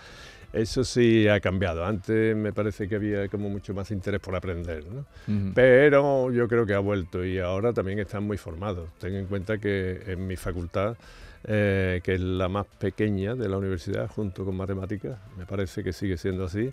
Eso 0.52 0.84
sí 0.84 1.26
ha 1.28 1.40
cambiado. 1.40 1.86
Antes 1.86 2.36
me 2.36 2.52
parece 2.52 2.86
que 2.86 2.96
había 2.96 3.28
como 3.28 3.48
mucho 3.48 3.72
más 3.72 3.90
interés 3.90 4.20
por 4.20 4.36
aprender, 4.36 4.84
¿no? 4.84 5.06
Ujú. 5.26 5.52
Pero 5.54 6.30
yo 6.30 6.46
creo 6.46 6.66
que 6.66 6.74
ha 6.74 6.80
vuelto 6.80 7.24
y 7.24 7.38
ahora 7.38 7.72
también 7.72 7.98
están 7.98 8.24
muy 8.24 8.36
formados. 8.36 8.90
Ten 8.98 9.14
en 9.14 9.24
cuenta 9.24 9.56
que 9.56 10.02
en 10.06 10.26
mi 10.26 10.36
facultad, 10.36 10.98
eh, 11.44 12.02
que 12.04 12.16
es 12.16 12.20
la 12.20 12.50
más 12.50 12.66
pequeña 12.78 13.34
de 13.34 13.48
la 13.48 13.56
universidad, 13.56 14.06
junto 14.08 14.44
con 14.44 14.54
matemáticas, 14.54 15.18
me 15.38 15.46
parece 15.46 15.82
que 15.82 15.94
sigue 15.94 16.18
siendo 16.18 16.44
así, 16.44 16.70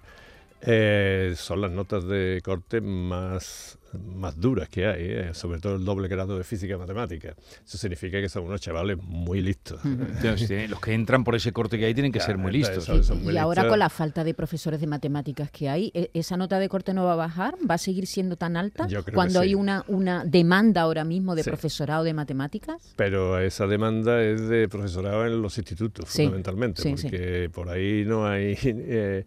eh, 0.61 1.33
son 1.37 1.61
las 1.61 1.71
notas 1.71 2.05
de 2.05 2.41
corte 2.43 2.81
más, 2.81 3.78
más 3.93 4.39
duras 4.39 4.69
que 4.69 4.85
hay, 4.85 5.03
eh, 5.03 5.29
sobre 5.33 5.59
todo 5.59 5.75
el 5.75 5.85
doble 5.85 6.07
grado 6.07 6.37
de 6.37 6.43
física 6.43 6.73
y 6.75 6.77
matemática. 6.77 7.35
Eso 7.65 7.77
significa 7.77 8.19
que 8.21 8.29
son 8.29 8.43
unos 8.43 8.61
chavales 8.61 8.97
muy 9.01 9.41
listos. 9.41 9.79
Los 9.83 10.79
que 10.79 10.93
entran 10.93 11.23
por 11.23 11.35
ese 11.35 11.51
corte 11.51 11.77
que 11.79 11.85
hay 11.85 11.93
tienen 11.93 12.11
que 12.11 12.19
ser 12.19 12.37
muy 12.37 12.51
listos. 12.51 12.83
eso- 12.89 13.03
son 13.03 13.23
muy 13.23 13.33
Y 13.33 13.37
ahora 13.37 13.63
listos. 13.63 13.71
con 13.73 13.79
la 13.79 13.89
falta 13.89 14.23
de 14.23 14.33
profesores 14.33 14.79
de 14.79 14.87
matemáticas 14.87 15.49
que 15.51 15.69
hay, 15.69 15.91
¿e- 15.93 16.11
¿esa 16.13 16.37
nota 16.37 16.59
de 16.59 16.69
corte 16.69 16.93
no 16.93 17.05
va 17.05 17.13
a 17.13 17.15
bajar? 17.15 17.55
¿Va 17.69 17.75
a 17.75 17.77
seguir 17.77 18.05
siendo 18.07 18.35
tan 18.35 18.57
alta? 18.57 18.83
Yo 18.87 19.03
creo 19.03 19.05
que 19.05 19.11
cuando 19.13 19.41
sí. 19.41 19.47
hay 19.47 19.55
una, 19.55 19.83
una 19.87 20.23
demanda 20.25 20.81
ahora 20.81 21.03
mismo 21.03 21.35
de 21.35 21.43
Sí. 21.43 21.49
profesorado 21.49 22.03
de 22.03 22.13
matemáticas. 22.13 22.93
Pero 22.95 23.39
esa 23.39 23.67
demanda 23.67 24.21
es 24.21 24.47
de 24.47 24.67
profesorado 24.69 25.25
en 25.25 25.41
los 25.41 25.57
institutos, 25.57 26.09
Sí, 26.09 26.23
fundamentalmente, 26.23 26.81
sí, 26.81 26.95
sí. 26.97 27.03
porque 27.09 27.49
por 27.53 27.69
ahí 27.69 28.03
no 28.05 28.27
hay... 28.27 28.57
eh, 28.63 29.25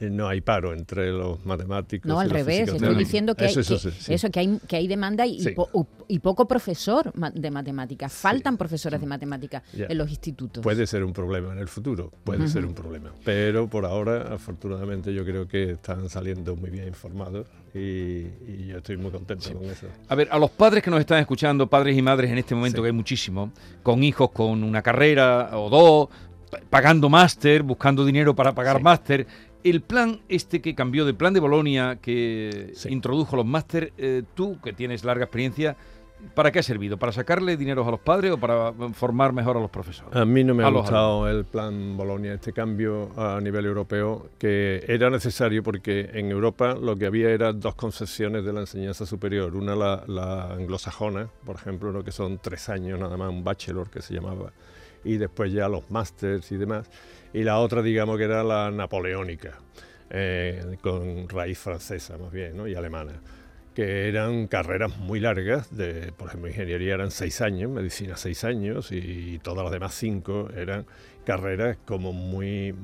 no 0.00 0.28
hay 0.28 0.40
paro 0.40 0.72
entre 0.74 1.10
los 1.10 1.44
matemáticos. 1.44 2.08
No, 2.08 2.16
y 2.16 2.22
al 2.22 2.28
los 2.28 2.32
revés, 2.32 2.60
físicos 2.60 2.82
estoy 2.82 2.96
diciendo 2.96 3.34
que, 3.34 3.46
eso, 3.46 3.58
hay, 3.58 3.62
eso, 3.62 3.74
que- 3.74 3.90
sí, 3.90 4.00
sí. 4.04 4.14
eso, 4.14 4.30
que 4.30 4.40
hay, 4.40 4.58
que 4.68 4.76
hay 4.76 4.86
demanda 4.88 5.26
y, 5.26 5.40
Sí. 5.40 5.50
po- 5.50 5.68
y 6.06 6.18
poco 6.20 6.46
profesor 6.48 7.12
de 7.34 7.50
matemáticas. 7.50 8.12
Faltan 8.12 8.56
profesores 8.56 9.00
de 9.00 9.06
matemáticas 9.06 9.62
Ya. 9.74 9.86
en 9.88 9.98
los 9.98 10.08
institutos. 10.08 10.62
Puede 10.62 10.86
ser 10.86 11.04
un 11.04 11.12
problema 11.12 11.52
en 11.52 11.58
el 11.58 11.68
futuro, 11.68 12.10
puede 12.24 12.48
ser 12.48 12.64
un 12.64 12.74
problema. 12.74 13.10
Pero 13.24 13.68
por 13.68 13.84
ahora, 13.84 14.32
afortunadamente, 14.34 15.12
yo 15.12 15.24
creo 15.24 15.46
que 15.48 15.72
están 15.72 16.08
saliendo 16.08 16.56
muy 16.56 16.70
bien 16.70 16.86
informados 16.88 17.46
y, 17.74 17.78
y 17.78 18.66
yo 18.68 18.78
estoy 18.78 18.96
muy 18.96 19.10
contento 19.10 19.52
con 19.52 19.64
eso. 19.64 19.86
A 20.08 20.14
ver, 20.14 20.28
a 20.30 20.38
los 20.38 20.50
padres 20.50 20.82
que 20.82 20.90
nos 20.90 21.00
están 21.00 21.18
escuchando, 21.20 21.66
padres 21.66 21.96
y 21.96 22.02
madres 22.02 22.30
en 22.30 22.38
este 22.38 22.54
momento 22.54 22.76
Sí. 22.78 22.82
que 22.82 22.86
hay 22.86 22.92
muchísimo, 22.92 23.52
con 23.82 24.02
hijos 24.02 24.30
con 24.30 24.62
una 24.64 24.80
carrera 24.82 25.50
o 25.58 25.68
dos, 25.68 26.08
pa- 26.50 26.60
pagando 26.70 27.08
máster, 27.08 27.62
buscando 27.62 28.04
dinero 28.04 28.34
para 28.34 28.54
pagar 28.54 28.78
Sí. 28.78 28.82
máster. 28.82 29.26
El 29.64 29.80
plan 29.82 30.20
este 30.28 30.60
que 30.60 30.74
cambió 30.74 31.04
de 31.04 31.14
plan 31.14 31.34
de 31.34 31.40
Bolonia, 31.40 31.98
que 32.00 32.70
Sí. 32.74 32.88
introdujo 32.90 33.36
los 33.36 33.46
máster, 33.46 33.92
eh, 33.98 34.22
tú 34.34 34.58
que 34.62 34.72
tienes 34.72 35.04
larga 35.04 35.24
experiencia, 35.24 35.76
¿para 36.34 36.50
qué 36.52 36.60
ha 36.60 36.62
servido? 36.62 36.96
¿Para 36.96 37.12
sacarle 37.12 37.56
dinero 37.56 37.86
a 37.86 37.90
los 37.90 38.00
padres 38.00 38.32
o 38.32 38.38
para 38.38 38.68
eh, 38.70 38.72
formar 38.92 39.32
mejor 39.32 39.56
a 39.56 39.60
los 39.60 39.70
profesores? 39.70 40.14
A 40.16 40.24
mí 40.24 40.42
no 40.44 40.54
me 40.54 40.64
ha 40.64 40.70
gustado 40.70 41.28
el 41.28 41.44
plan 41.44 41.96
Bolonia, 41.96 42.34
este 42.34 42.52
cambio 42.52 43.10
a 43.16 43.40
nivel 43.40 43.66
europeo, 43.66 44.30
que 44.38 44.84
era 44.88 45.10
necesario 45.10 45.62
porque 45.62 46.10
en 46.14 46.30
Europa 46.30 46.74
lo 46.80 46.96
que 46.96 47.06
había 47.06 47.30
eran 47.30 47.58
dos 47.60 47.74
concepciones 47.74 48.44
de 48.44 48.52
la 48.52 48.60
enseñanza 48.60 49.06
superior. 49.06 49.54
Una 49.56 49.74
la, 49.76 50.04
la 50.06 50.52
anglosajona, 50.54 51.28
por 51.44 51.56
ejemplo, 51.56 51.90
lo 51.92 52.02
que 52.04 52.12
son 52.12 52.38
tres 52.38 52.68
años 52.68 52.98
nada 52.98 53.16
más, 53.16 53.28
un 53.30 53.42
bachelor 53.44 53.90
que 53.90 54.02
se 54.02 54.14
llamaba, 54.14 54.52
y 55.04 55.16
después 55.16 55.52
ya 55.52 55.68
los 55.68 55.90
másters 55.90 56.50
y 56.52 56.56
demás. 56.56 56.90
Y 57.32 57.42
la 57.42 57.58
otra, 57.58 57.82
digamos, 57.82 58.16
que 58.18 58.24
era 58.24 58.42
la 58.42 58.70
napoleónica, 58.70 59.58
eh, 60.10 60.76
con 60.80 61.28
raíz 61.28 61.58
francesa 61.58 62.16
más 62.18 62.32
bien, 62.32 62.56
¿no? 62.56 62.66
y 62.66 62.74
alemana 62.74 63.20
que 63.78 64.08
eran 64.08 64.48
carreras 64.48 64.98
muy 64.98 65.20
largas, 65.20 65.76
de, 65.76 66.12
por 66.16 66.26
ejemplo, 66.26 66.48
ingeniería 66.48 66.94
eran 66.94 67.12
seis 67.12 67.40
años, 67.40 67.70
medicina 67.70 68.16
seis 68.16 68.42
años 68.42 68.90
y 68.90 69.38
todas 69.38 69.62
las 69.62 69.72
demás 69.72 69.94
cinco 69.94 70.48
eran 70.56 70.84
carreras 71.24 71.78
como 71.86 72.12
muy, 72.12 72.74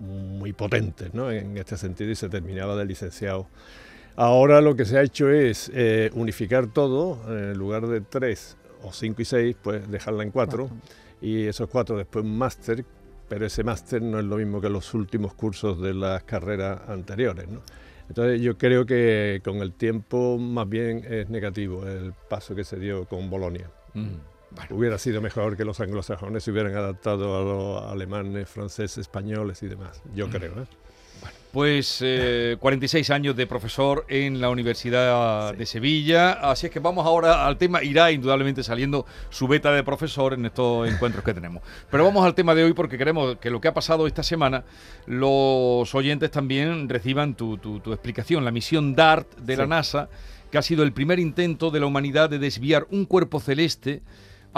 muy 0.00 0.54
potentes 0.54 1.12
¿no? 1.12 1.30
en 1.30 1.58
este 1.58 1.76
sentido 1.76 2.12
y 2.12 2.14
se 2.14 2.30
terminaba 2.30 2.76
de 2.76 2.86
licenciado. 2.86 3.46
Ahora 4.16 4.62
lo 4.62 4.74
que 4.74 4.86
se 4.86 4.96
ha 4.96 5.02
hecho 5.02 5.28
es 5.30 5.70
eh, 5.74 6.10
unificar 6.14 6.68
todo, 6.68 7.20
en 7.28 7.58
lugar 7.58 7.86
de 7.86 8.00
tres 8.00 8.56
o 8.82 8.94
cinco 8.94 9.20
y 9.20 9.26
seis, 9.26 9.54
pues 9.62 9.86
dejarla 9.90 10.22
en 10.22 10.30
cuatro 10.30 10.70
y 11.20 11.46
esos 11.46 11.68
cuatro 11.68 11.96
después 11.96 12.24
un 12.24 12.36
máster, 12.36 12.84
pero 13.28 13.46
ese 13.46 13.64
máster 13.64 14.02
no 14.02 14.18
es 14.18 14.24
lo 14.24 14.36
mismo 14.36 14.60
que 14.60 14.68
los 14.68 14.94
últimos 14.94 15.34
cursos 15.34 15.80
de 15.80 15.94
las 15.94 16.22
carreras 16.24 16.88
anteriores. 16.88 17.48
¿no? 17.48 17.60
Entonces 18.08 18.40
yo 18.40 18.56
creo 18.56 18.86
que 18.86 19.40
con 19.44 19.56
el 19.56 19.72
tiempo 19.72 20.38
más 20.38 20.68
bien 20.68 21.04
es 21.08 21.28
negativo 21.28 21.86
el 21.86 22.12
paso 22.28 22.54
que 22.54 22.64
se 22.64 22.78
dio 22.78 23.06
con 23.06 23.28
Bolonia. 23.30 23.70
Mm. 23.94 24.14
Hubiera 24.70 24.96
sido 24.96 25.20
mejor 25.20 25.56
que 25.56 25.64
los 25.64 25.80
anglosajones 25.80 26.44
se 26.44 26.50
hubieran 26.50 26.74
adaptado 26.74 27.36
a 27.36 27.42
los 27.42 27.92
alemanes, 27.92 28.48
franceses, 28.48 28.98
españoles 28.98 29.62
y 29.62 29.68
demás. 29.68 30.02
Yo 30.14 30.30
creo. 30.30 30.52
¿eh? 30.52 30.66
Pues 31.60 32.00
eh, 32.04 32.58
46 32.60 33.08
años 33.08 33.34
de 33.34 33.46
profesor 33.46 34.04
en 34.10 34.42
la 34.42 34.50
Universidad 34.50 35.52
Sí. 35.52 35.56
de 35.56 35.64
Sevilla, 35.64 36.32
así 36.32 36.66
es 36.66 36.70
que 36.70 36.80
vamos 36.80 37.06
ahora 37.06 37.46
al 37.46 37.56
tema, 37.56 37.82
irá 37.82 38.12
indudablemente 38.12 38.62
saliendo 38.62 39.06
su 39.30 39.48
beta 39.48 39.72
de 39.72 39.82
profesor 39.82 40.34
en 40.34 40.44
estos 40.44 40.86
encuentros 40.92 41.24
que 41.24 41.32
tenemos. 41.32 41.62
Pero 41.90 42.04
vamos 42.04 42.26
al 42.26 42.34
tema 42.34 42.54
de 42.54 42.62
hoy 42.62 42.74
porque 42.74 42.98
queremos 42.98 43.38
que 43.38 43.48
lo 43.48 43.58
que 43.62 43.68
ha 43.68 43.72
pasado 43.72 44.06
esta 44.06 44.22
semana, 44.22 44.64
los 45.06 45.94
oyentes 45.94 46.30
también 46.30 46.90
reciban 46.90 47.34
tu, 47.34 47.56
tu- 47.56 47.80
tu 47.80 47.94
explicación, 47.94 48.44
la 48.44 48.50
misión 48.50 48.94
DART 48.94 49.36
de 49.38 49.56
la. 49.56 49.66
NASA, 49.66 50.10
que 50.50 50.58
ha 50.58 50.62
sido 50.62 50.82
el 50.82 50.92
primer 50.92 51.18
intento 51.18 51.70
de 51.70 51.80
la 51.80 51.86
humanidad 51.86 52.28
de 52.28 52.38
desviar 52.38 52.86
un 52.90 53.06
cuerpo 53.06 53.40
celeste 53.40 54.02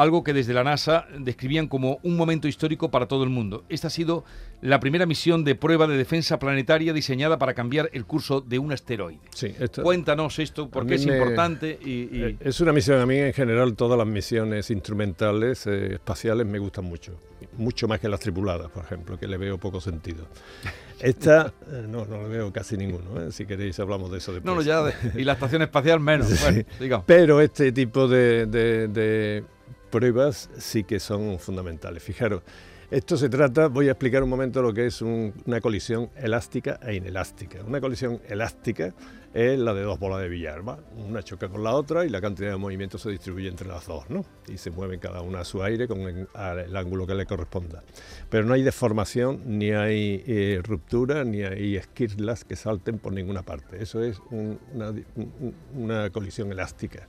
algo 0.00 0.22
que 0.22 0.32
desde 0.32 0.54
la 0.54 0.62
NASA 0.64 1.06
describían 1.18 1.66
como 1.66 1.98
un 2.02 2.16
momento 2.16 2.46
histórico 2.48 2.90
para 2.90 3.06
todo 3.06 3.24
el 3.24 3.30
mundo. 3.30 3.64
Esta 3.68 3.88
ha 3.88 3.90
sido 3.90 4.24
la 4.60 4.80
primera 4.80 5.06
misión 5.06 5.44
de 5.44 5.54
prueba 5.54 5.86
de 5.86 5.96
defensa 5.96 6.38
planetaria 6.38 6.92
diseñada 6.92 7.38
para 7.38 7.54
cambiar 7.54 7.90
el 7.92 8.04
curso 8.04 8.40
de 8.40 8.58
un 8.58 8.72
asteroide. 8.72 9.18
Sí, 9.34 9.54
esto- 9.58 9.82
Cuéntanos 9.82 10.38
esto, 10.38 10.68
por 10.68 10.82
A 10.84 10.86
qué 10.86 10.90
mí 10.90 11.00
es 11.00 11.06
me- 11.06 11.16
importante 11.18 11.78
y... 11.84 11.90
y- 11.90 12.22
Eh, 12.22 12.36
Es 12.40 12.60
una 12.60 12.72
misión, 12.72 13.00
a 13.00 13.06
mí 13.06 13.16
en 13.16 13.32
general 13.32 13.74
todas 13.74 13.98
las 13.98 14.06
misiones 14.06 14.70
instrumentales 14.70 15.66
eh, 15.66 15.94
espaciales 15.94 16.46
me 16.46 16.58
gustan 16.58 16.84
mucho, 16.84 17.12
mucho 17.56 17.88
más 17.88 17.98
que 18.00 18.08
las 18.08 18.20
tripuladas, 18.20 18.68
por 18.70 18.84
ejemplo, 18.84 19.18
que 19.18 19.26
le 19.26 19.36
veo 19.36 19.58
poco 19.58 19.80
sentido. 19.80 20.26
Esta, 21.00 21.52
eh, 21.70 21.86
no, 21.88 22.04
no 22.06 22.22
le 22.22 22.28
veo 22.28 22.52
casi 22.52 22.76
ninguno, 22.76 23.20
¿eh? 23.20 23.32
si 23.32 23.46
queréis 23.46 23.78
hablamos 23.80 24.10
de 24.10 24.18
eso 24.18 24.32
después. 24.32 24.46
no, 24.46 24.56
no, 24.60 24.62
ya, 24.62 24.82
de- 24.82 25.20
y 25.20 25.24
la 25.24 25.32
estación 25.34 25.62
espacial 25.62 26.00
menos. 26.00 26.28
Bueno, 26.40 26.62
digamos. 26.80 27.04
Pero 27.06 27.40
este 27.40 27.72
tipo 27.72 28.08
de, 28.08 28.46
de- 28.46 28.88
de 28.88 29.44
pruebas 29.90 30.50
sí 30.58 30.84
que 30.84 31.00
son 31.00 31.38
fundamentales. 31.38 32.02
Fijaros, 32.02 32.42
esto 32.90 33.18
se 33.18 33.28
trata, 33.28 33.68
voy 33.68 33.88
a 33.88 33.92
explicar 33.92 34.22
un 34.22 34.30
momento 34.30 34.62
lo 34.62 34.72
que 34.72 34.86
es 34.86 35.02
un- 35.02 35.34
una 35.44 35.60
colisión 35.60 36.08
elástica 36.16 36.80
e 36.82 36.94
inelástica. 36.94 37.62
Una 37.62 37.82
colisión 37.82 38.22
elástica 38.26 38.94
es 39.34 39.58
la 39.58 39.74
de 39.74 39.82
dos 39.82 39.98
bolas 39.98 40.22
de 40.22 40.28
billar, 40.30 40.66
¿va? 40.66 40.78
Una 40.96 41.22
choca 41.22 41.50
con 41.50 41.62
la 41.62 41.74
otra 41.74 42.06
y 42.06 42.08
la 42.08 42.22
cantidad 42.22 42.50
de 42.50 42.56
movimiento 42.56 42.96
se 42.96 43.10
distribuye 43.10 43.46
entre 43.48 43.68
las 43.68 43.86
dos, 43.86 44.08
¿no? 44.08 44.24
Y 44.48 44.56
se 44.56 44.70
mueven 44.70 45.00
cada 45.00 45.20
una 45.20 45.40
a 45.40 45.44
su 45.44 45.62
aire 45.62 45.86
con 45.86 46.00
el, 46.00 46.28
ángulo 46.74 47.06
que 47.06 47.14
le 47.14 47.26
corresponda. 47.26 47.82
Pero 48.30 48.46
no 48.46 48.54
hay 48.54 48.62
deformación, 48.62 49.42
ni 49.44 49.72
hay 49.72 50.24
eh, 50.26 50.62
ruptura, 50.64 51.24
ni 51.24 51.42
hay 51.42 51.76
esquirlas 51.76 52.44
que 52.44 52.56
salten 52.56 52.98
por 52.98 53.12
ninguna 53.12 53.42
parte. 53.42 53.82
Eso 53.82 54.02
es 54.02 54.18
una 55.74 56.08
colisión 56.10 56.50
elástica 56.50 57.06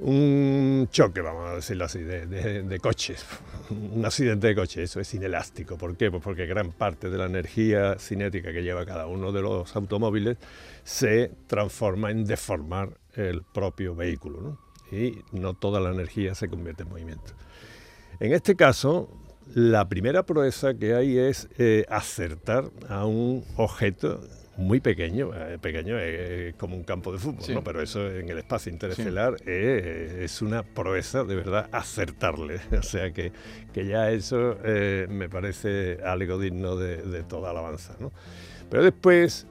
un 0.00 0.88
choque, 0.90 1.20
vamos 1.20 1.48
a 1.48 1.54
decirlo 1.56 1.84
así, 1.84 2.00
de, 2.00 2.26
de- 2.26 2.78
coches, 2.80 3.24
un 3.70 4.04
accidente 4.04 4.48
de 4.48 4.54
coche, 4.54 4.82
eso 4.82 5.00
es 5.00 5.14
inelástico. 5.14 5.76
¿Por 5.78 5.96
qué? 5.96 6.10
Pues 6.10 6.22
porque 6.22 6.46
gran 6.46 6.72
parte 6.72 7.10
de 7.10 7.18
la 7.18 7.26
energía 7.26 7.96
cinética 7.98 8.52
que 8.52 8.62
lleva 8.62 8.84
cada 8.84 9.06
uno 9.06 9.32
de 9.32 9.42
los 9.42 9.74
automóviles 9.76 10.38
se 10.84 11.30
transforma 11.46 12.10
en 12.10 12.24
deformar 12.24 12.98
el 13.14 13.42
propio 13.42 13.94
vehículo, 13.94 14.58
y 14.90 15.18
no 15.32 15.54
toda 15.54 15.80
la 15.80 15.90
energía 15.90 16.34
se 16.34 16.48
convierte 16.48 16.82
en 16.82 16.88
movimiento. 16.90 17.32
En 18.20 18.32
este 18.32 18.56
caso, 18.56 19.10
la 19.54 19.88
primera 19.88 20.24
proeza 20.24 20.74
que 20.74 20.94
hay 20.94 21.18
es 21.18 21.48
eh, 21.58 21.84
acertar 21.88 22.70
a 22.88 23.06
un 23.06 23.44
objeto 23.56 24.20
muy 24.62 24.80
pequeño, 24.80 25.30
eh, 25.34 25.58
pequeño 25.60 25.98
es 25.98 26.54
como 26.54 26.76
un 26.76 26.84
campo 26.84 27.12
de 27.12 27.18
fútbol, 27.18 27.42
Sí. 27.42 27.54
¿no? 27.54 27.62
pero 27.62 27.82
eso 27.82 28.10
en 28.10 28.28
el 28.28 28.38
espacio 28.38 28.72
interestelar 28.72 29.36
eh, 29.46 30.20
es 30.24 30.40
una 30.42 30.62
proeza 30.62 31.24
de 31.24 31.34
verdad 31.36 31.68
acertarle. 31.72 32.60
O 32.78 32.82
sea 32.82 33.12
que, 33.12 33.32
que 33.72 33.86
ya 33.86 34.10
eso 34.10 34.56
eh, 34.64 35.06
me 35.08 35.28
parece 35.28 35.98
algo 36.04 36.38
digno 36.38 36.76
de, 36.76 36.96
de 36.98 37.22
toda 37.22 37.50
alabanza. 37.50 37.94
¿no? 38.00 38.10
Pero 38.70 38.82
después 38.84 39.46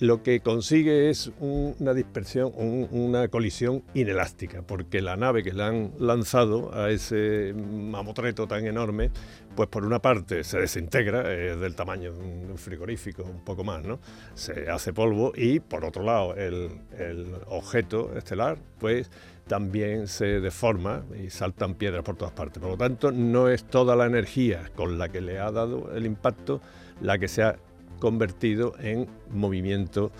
lo 0.00 0.22
que 0.22 0.40
consigue 0.40 1.10
es 1.10 1.30
un- 1.40 1.74
una 1.78 1.94
dispersión, 1.94 2.52
un- 2.56 2.88
una 2.90 3.28
colisión 3.28 3.82
inelástica, 3.94 4.62
porque 4.62 5.00
la 5.00 5.16
nave 5.16 5.42
que 5.42 5.52
le 5.52 5.62
han 5.62 5.92
lanzado 5.98 6.74
a 6.74 6.90
ese 6.90 7.54
mamotreto 7.54 8.46
tan 8.48 8.66
enorme, 8.66 9.10
pues 9.54 9.68
por 9.68 9.84
una 9.84 10.00
parte 10.00 10.44
se 10.44 10.58
desintegra, 10.58 11.32
es 11.32 11.60
del 11.60 11.74
tamaño 11.74 12.12
de 12.12 12.18
un 12.20 12.46
de 12.46 12.52
un 12.52 12.58
frigorífico, 12.58 13.22
un 13.22 13.44
poco 13.44 13.64
más, 13.64 13.84
¿no? 13.84 14.00
Se 14.34 14.68
hace 14.70 14.92
polvo 14.92 15.32
y 15.36 15.60
por 15.60 15.84
otro 15.84 16.02
lado 16.02 16.34
el, 16.34 16.70
el 16.98 17.26
objeto 17.48 18.16
estelar, 18.16 18.58
pues 18.80 19.10
también 19.46 20.08
se 20.08 20.40
deforma 20.40 21.04
y 21.22 21.28
saltan 21.30 21.74
piedras 21.74 22.02
por 22.02 22.16
todas 22.16 22.32
partes. 22.32 22.60
Por 22.62 22.70
lo 22.72 22.76
tanto, 22.78 23.12
no 23.12 23.48
es 23.48 23.64
toda 23.64 23.94
la 23.96 24.06
energía 24.06 24.70
con 24.74 24.98
la 24.98 25.10
que 25.10 25.20
le 25.20 25.38
ha 25.38 25.50
dado 25.50 25.92
el 25.94 26.06
impacto 26.06 26.60
la 27.00 27.18
que 27.18 27.28
se 27.28 27.42
ha 27.42 27.56
convertido 28.02 28.74
en 28.80 29.06
movimiento 29.30 30.10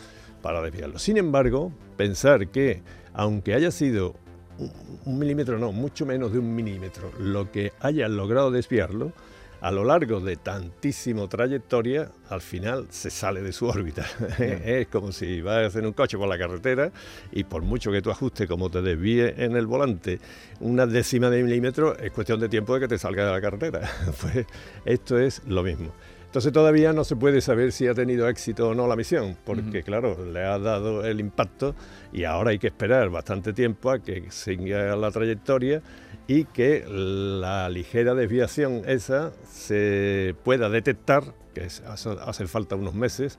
para 0.40 0.62
desviarlo. 0.62 1.00
Sin 1.00 1.16
embargo, 1.16 1.72
pensar 1.96 2.46
que 2.46 2.80
aunque 3.12 3.54
haya 3.54 3.72
sido 3.72 4.14
un, 4.56 4.70
un 5.04 5.18
milímetro, 5.18 5.58
no, 5.58 5.72
mucho 5.72 6.06
menos 6.06 6.32
de 6.32 6.38
un 6.38 6.54
milímetro, 6.54 7.10
lo 7.18 7.50
que 7.50 7.72
haya 7.80 8.06
logrado 8.06 8.52
desviarlo, 8.52 9.12
a 9.60 9.72
lo 9.72 9.82
largo 9.82 10.20
de 10.20 10.36
tantísimo 10.36 11.28
trayectoria, 11.28 12.12
al 12.28 12.40
final 12.40 12.86
se 12.90 13.10
sale 13.10 13.42
de 13.42 13.52
su 13.52 13.66
órbita. 13.66 14.06
es 14.38 14.86
como 14.86 15.10
si 15.10 15.40
vas 15.40 15.74
en 15.74 15.86
un 15.86 15.92
coche 15.92 16.16
por 16.16 16.28
la 16.28 16.38
carretera 16.38 16.92
y 17.32 17.42
por 17.42 17.62
mucho 17.62 17.90
que 17.90 18.00
tú 18.00 18.12
ajustes 18.12 18.48
como 18.48 18.70
te 18.70 18.80
desvíe 18.80 19.34
en 19.44 19.56
el 19.56 19.66
volante 19.66 20.20
una 20.60 20.86
décima 20.86 21.30
de 21.30 21.42
milímetro, 21.42 21.98
es 21.98 22.12
cuestión 22.12 22.38
de 22.38 22.48
tiempo 22.48 22.74
de 22.74 22.80
que 22.80 22.88
te 22.88 22.98
salga 22.98 23.26
de 23.26 23.32
la 23.32 23.40
carretera. 23.40 23.90
pues 24.20 24.46
esto 24.84 25.18
es 25.18 25.42
lo 25.48 25.64
mismo. 25.64 25.92
Entonces 26.32 26.50
todavía 26.54 26.94
no 26.94 27.04
se 27.04 27.14
puede 27.14 27.42
saber 27.42 27.72
si 27.72 27.86
ha 27.88 27.92
tenido 27.92 28.26
éxito 28.26 28.70
o 28.70 28.74
no 28.74 28.86
la 28.86 28.96
misión, 28.96 29.36
porque 29.44 29.82
claro, 29.82 30.16
le 30.24 30.40
ha 30.40 30.58
dado 30.58 31.04
el 31.04 31.20
impacto 31.20 31.74
y 32.10 32.24
ahora 32.24 32.52
hay 32.52 32.58
que 32.58 32.68
esperar 32.68 33.10
bastante 33.10 33.52
tiempo 33.52 33.90
a 33.90 33.98
que 33.98 34.30
siga 34.30 34.96
la 34.96 35.10
trayectoria 35.10 35.82
y 36.26 36.44
que 36.46 36.86
la 36.88 37.68
ligera 37.68 38.14
desviación 38.14 38.80
esa 38.86 39.32
se 39.46 40.34
pueda 40.42 40.70
detectar, 40.70 41.22
que 41.54 41.64
es- 41.64 41.82
hace, 41.82 42.08
hace 42.24 42.46
falta 42.46 42.76
unos 42.76 42.94
meses, 42.94 43.38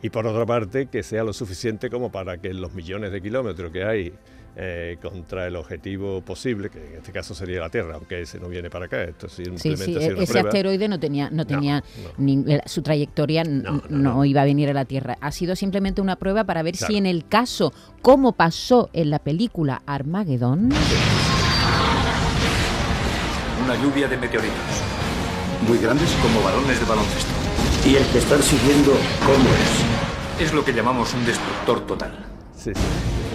y 0.00 0.10
por 0.10 0.24
otra 0.24 0.46
parte 0.46 0.86
que 0.86 1.02
sea 1.02 1.24
lo 1.24 1.32
suficiente 1.32 1.90
como 1.90 2.12
para 2.12 2.38
que 2.38 2.54
los 2.54 2.72
millones 2.72 3.10
de 3.10 3.20
kilómetros 3.20 3.72
que 3.72 3.82
hay 3.82 4.12
eh, 4.60 4.98
contra 5.00 5.46
el 5.46 5.54
objetivo 5.54 6.20
posible, 6.20 6.68
que 6.68 6.84
en 6.84 6.94
este 6.96 7.12
caso 7.12 7.32
sería 7.32 7.60
la 7.60 7.70
Tierra, 7.70 7.94
aunque 7.94 8.22
ese 8.22 8.40
no 8.40 8.48
viene 8.48 8.68
para 8.70 8.86
acá, 8.86 9.04
esto 9.04 9.28
Sí, 9.28 9.44
simplemente 9.44 9.84
sí, 9.84 9.96
ha 9.96 10.00
sido 10.00 10.00
e- 10.00 10.14
una 10.14 10.22
ese 10.24 10.32
prueba. 10.32 10.48
asteroide 10.48 10.88
no 10.88 10.98
tenía, 10.98 11.30
no 11.30 11.46
tenía 11.46 11.84
no. 12.18 12.32
eh, 12.50 12.60
su 12.66 12.82
trayectoria 12.82 13.44
No, 13.44 13.72
no, 13.72 13.82
no, 13.88 14.14
no. 14.14 14.24
iba 14.24 14.42
a 14.42 14.44
venir 14.44 14.68
a 14.68 14.72
la 14.72 14.84
Tierra. 14.84 15.16
Ha 15.20 15.30
sido 15.30 15.54
simplemente 15.54 16.00
una 16.00 16.16
prueba 16.16 16.42
para 16.42 16.62
ver 16.64 16.74
si 16.74 16.86
Claro. 16.86 16.96
en 16.96 17.06
el 17.06 17.28
caso, 17.28 17.72
como 18.02 18.32
pasó 18.32 18.90
en 18.92 19.10
la 19.10 19.20
película 19.20 19.82
Armageddon, 19.86 20.70
Una 23.64 23.76
lluvia 23.82 24.08
de 24.08 24.16
meteoritos. 24.16 24.56
Muy 25.68 25.78
grandes 25.78 26.10
como 26.22 26.42
balones 26.42 26.80
de 26.80 26.86
baloncesto. 26.86 27.30
Y 27.86 27.94
el 27.96 28.04
que 28.06 28.18
están 28.18 28.42
siguiendo, 28.42 28.92
¿cómo 29.24 29.48
es? 29.50 30.42
Es 30.46 30.52
lo 30.54 30.64
que 30.64 30.72
llamamos 30.72 31.12
un 31.14 31.24
destructor 31.26 31.86
total. 31.86 32.12
Sí, 32.56 32.70
sí, 32.74 32.80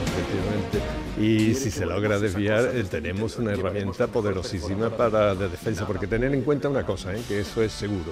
efectivamente. 0.06 0.80
Y 1.20 1.54
si 1.54 1.70
se 1.70 1.86
logra 1.86 2.20
desviar, 2.20 2.72
eh, 2.74 2.84
tenemos 2.90 3.38
una 3.38 3.52
herramienta 3.54 4.08
poderosísima 4.08 4.90
para 4.90 5.36
de 5.36 5.48
defensa, 5.50 5.86
porque 5.86 6.08
tener 6.08 6.34
en 6.34 6.42
cuenta 6.42 6.70
una 6.70 6.86
cosa, 6.86 7.14
¿eh? 7.16 7.22
que 7.28 7.40
eso 7.42 7.62
es 7.62 7.72
seguro. 7.72 8.12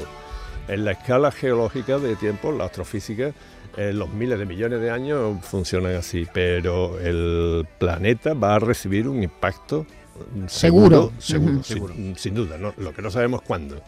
En 0.67 0.85
la 0.85 0.91
escala 0.91 1.31
geológica 1.31 1.97
de 1.97 2.15
tiempo, 2.15 2.51
la 2.51 2.65
astrofísica, 2.65 3.31
eh, 3.77 3.91
los 3.93 4.09
miles 4.09 4.37
de 4.37 4.45
millones 4.45 4.81
de 4.81 4.91
años 4.91 5.43
funcionan 5.43 5.95
así, 5.95 6.27
pero 6.31 6.99
el 6.99 7.65
planeta 7.79 8.33
va 8.33 8.55
a 8.55 8.59
recibir 8.59 9.07
un 9.07 9.23
impacto 9.23 9.85
Seguro. 10.47 11.11
seguro, 11.17 11.53
Ujú. 11.55 11.63
sin, 11.63 12.15
sin 12.15 12.35
duda. 12.35 12.57
¿no? 12.57 12.73
Lo 12.77 12.93
que 12.93 13.01
no 13.01 13.09
sabemos 13.09 13.41
cuándo 13.41 13.81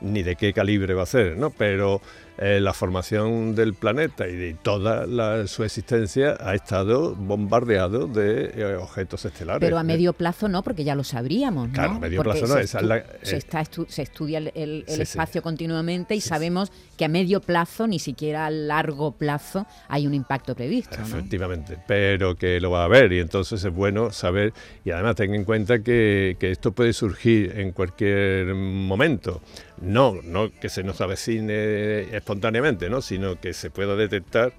ni 0.00 0.22
de 0.22 0.36
qué 0.36 0.52
calibre 0.52 0.94
va 0.94 1.02
a 1.02 1.06
ser, 1.06 1.36
¿no? 1.36 1.50
Pero 1.50 2.00
eh, 2.40 2.58
la 2.60 2.72
formación 2.72 3.54
del 3.54 3.74
planeta 3.74 4.26
y 4.26 4.34
de 4.34 4.54
toda 4.54 5.06
la- 5.06 5.46
su 5.46 5.62
existencia 5.62 6.36
ha 6.40 6.54
estado 6.54 7.14
bombardeado 7.14 8.06
de 8.06 8.50
eh, 8.54 8.76
objetos 8.76 9.24
estelares. 9.26 9.60
pero 9.60 9.76
a 9.76 9.82
De- 9.82 9.86
medio 9.86 10.14
plazo 10.14 10.48
no, 10.48 10.62
porque 10.62 10.82
ya 10.82 10.94
lo 10.94 11.04
sabríamos. 11.04 11.68
¿no? 11.68 11.74
Claro, 11.74 11.90
a 11.92 11.98
medio 11.98 12.16
Porque 12.22 12.38
plazo 12.40 12.46
no, 12.54 12.58
se 12.58 12.64
esa 12.64 12.78
es 12.80 12.84
la- 12.86 13.04
se, 13.22 13.34
eh, 13.34 13.38
está 13.38 13.60
estu- 13.60 13.86
se 13.88 14.02
estudia 14.02 14.38
el, 14.38 14.52
el- 14.54 14.70
el 14.80 14.84
Sí, 14.88 14.94
sí. 14.96 15.02
espacio 15.02 15.42
continuamente 15.42 16.14
y 16.14 16.20
sí. 16.22 16.28
sabemos 16.30 16.72
que 16.96 17.04
a 17.04 17.08
medio 17.08 17.40
plazo, 17.40 17.86
ni 17.86 17.98
siquiera 17.98 18.46
a 18.46 18.50
largo 18.50 19.12
plazo, 19.12 19.66
hay 19.88 20.06
un 20.06 20.14
impacto 20.14 20.54
previsto. 20.54 20.96
¿no? 20.98 21.04
Efectivamente, 21.06 21.76
pero 21.86 22.36
que 22.36 22.58
lo 22.60 22.70
va 22.70 22.82
a 22.82 22.84
haber 22.86 23.12
y 23.12 23.20
entonces 23.20 23.62
es 23.62 23.72
bueno 23.74 24.10
saber 24.12 24.52
y 24.84 24.90
además 24.92 25.16
ten 25.16 25.34
en 25.34 25.44
cuenta 25.44 25.82
que, 25.82 26.36
que 26.40 26.50
esto 26.50 26.72
puede 26.72 26.92
surgir 26.94 27.52
en 27.58 27.72
cualquier 27.72 28.54
momento. 28.54 29.40
No, 29.80 30.20
no 30.22 30.50
que 30.50 30.68
se 30.68 30.82
nos 30.82 31.00
avecine 31.00 32.14
espontáneamente, 32.14 32.90
¿no? 32.90 33.00
sino 33.00 33.40
que 33.40 33.54
se 33.54 33.70
pueda 33.70 33.96
detectar 33.96 34.52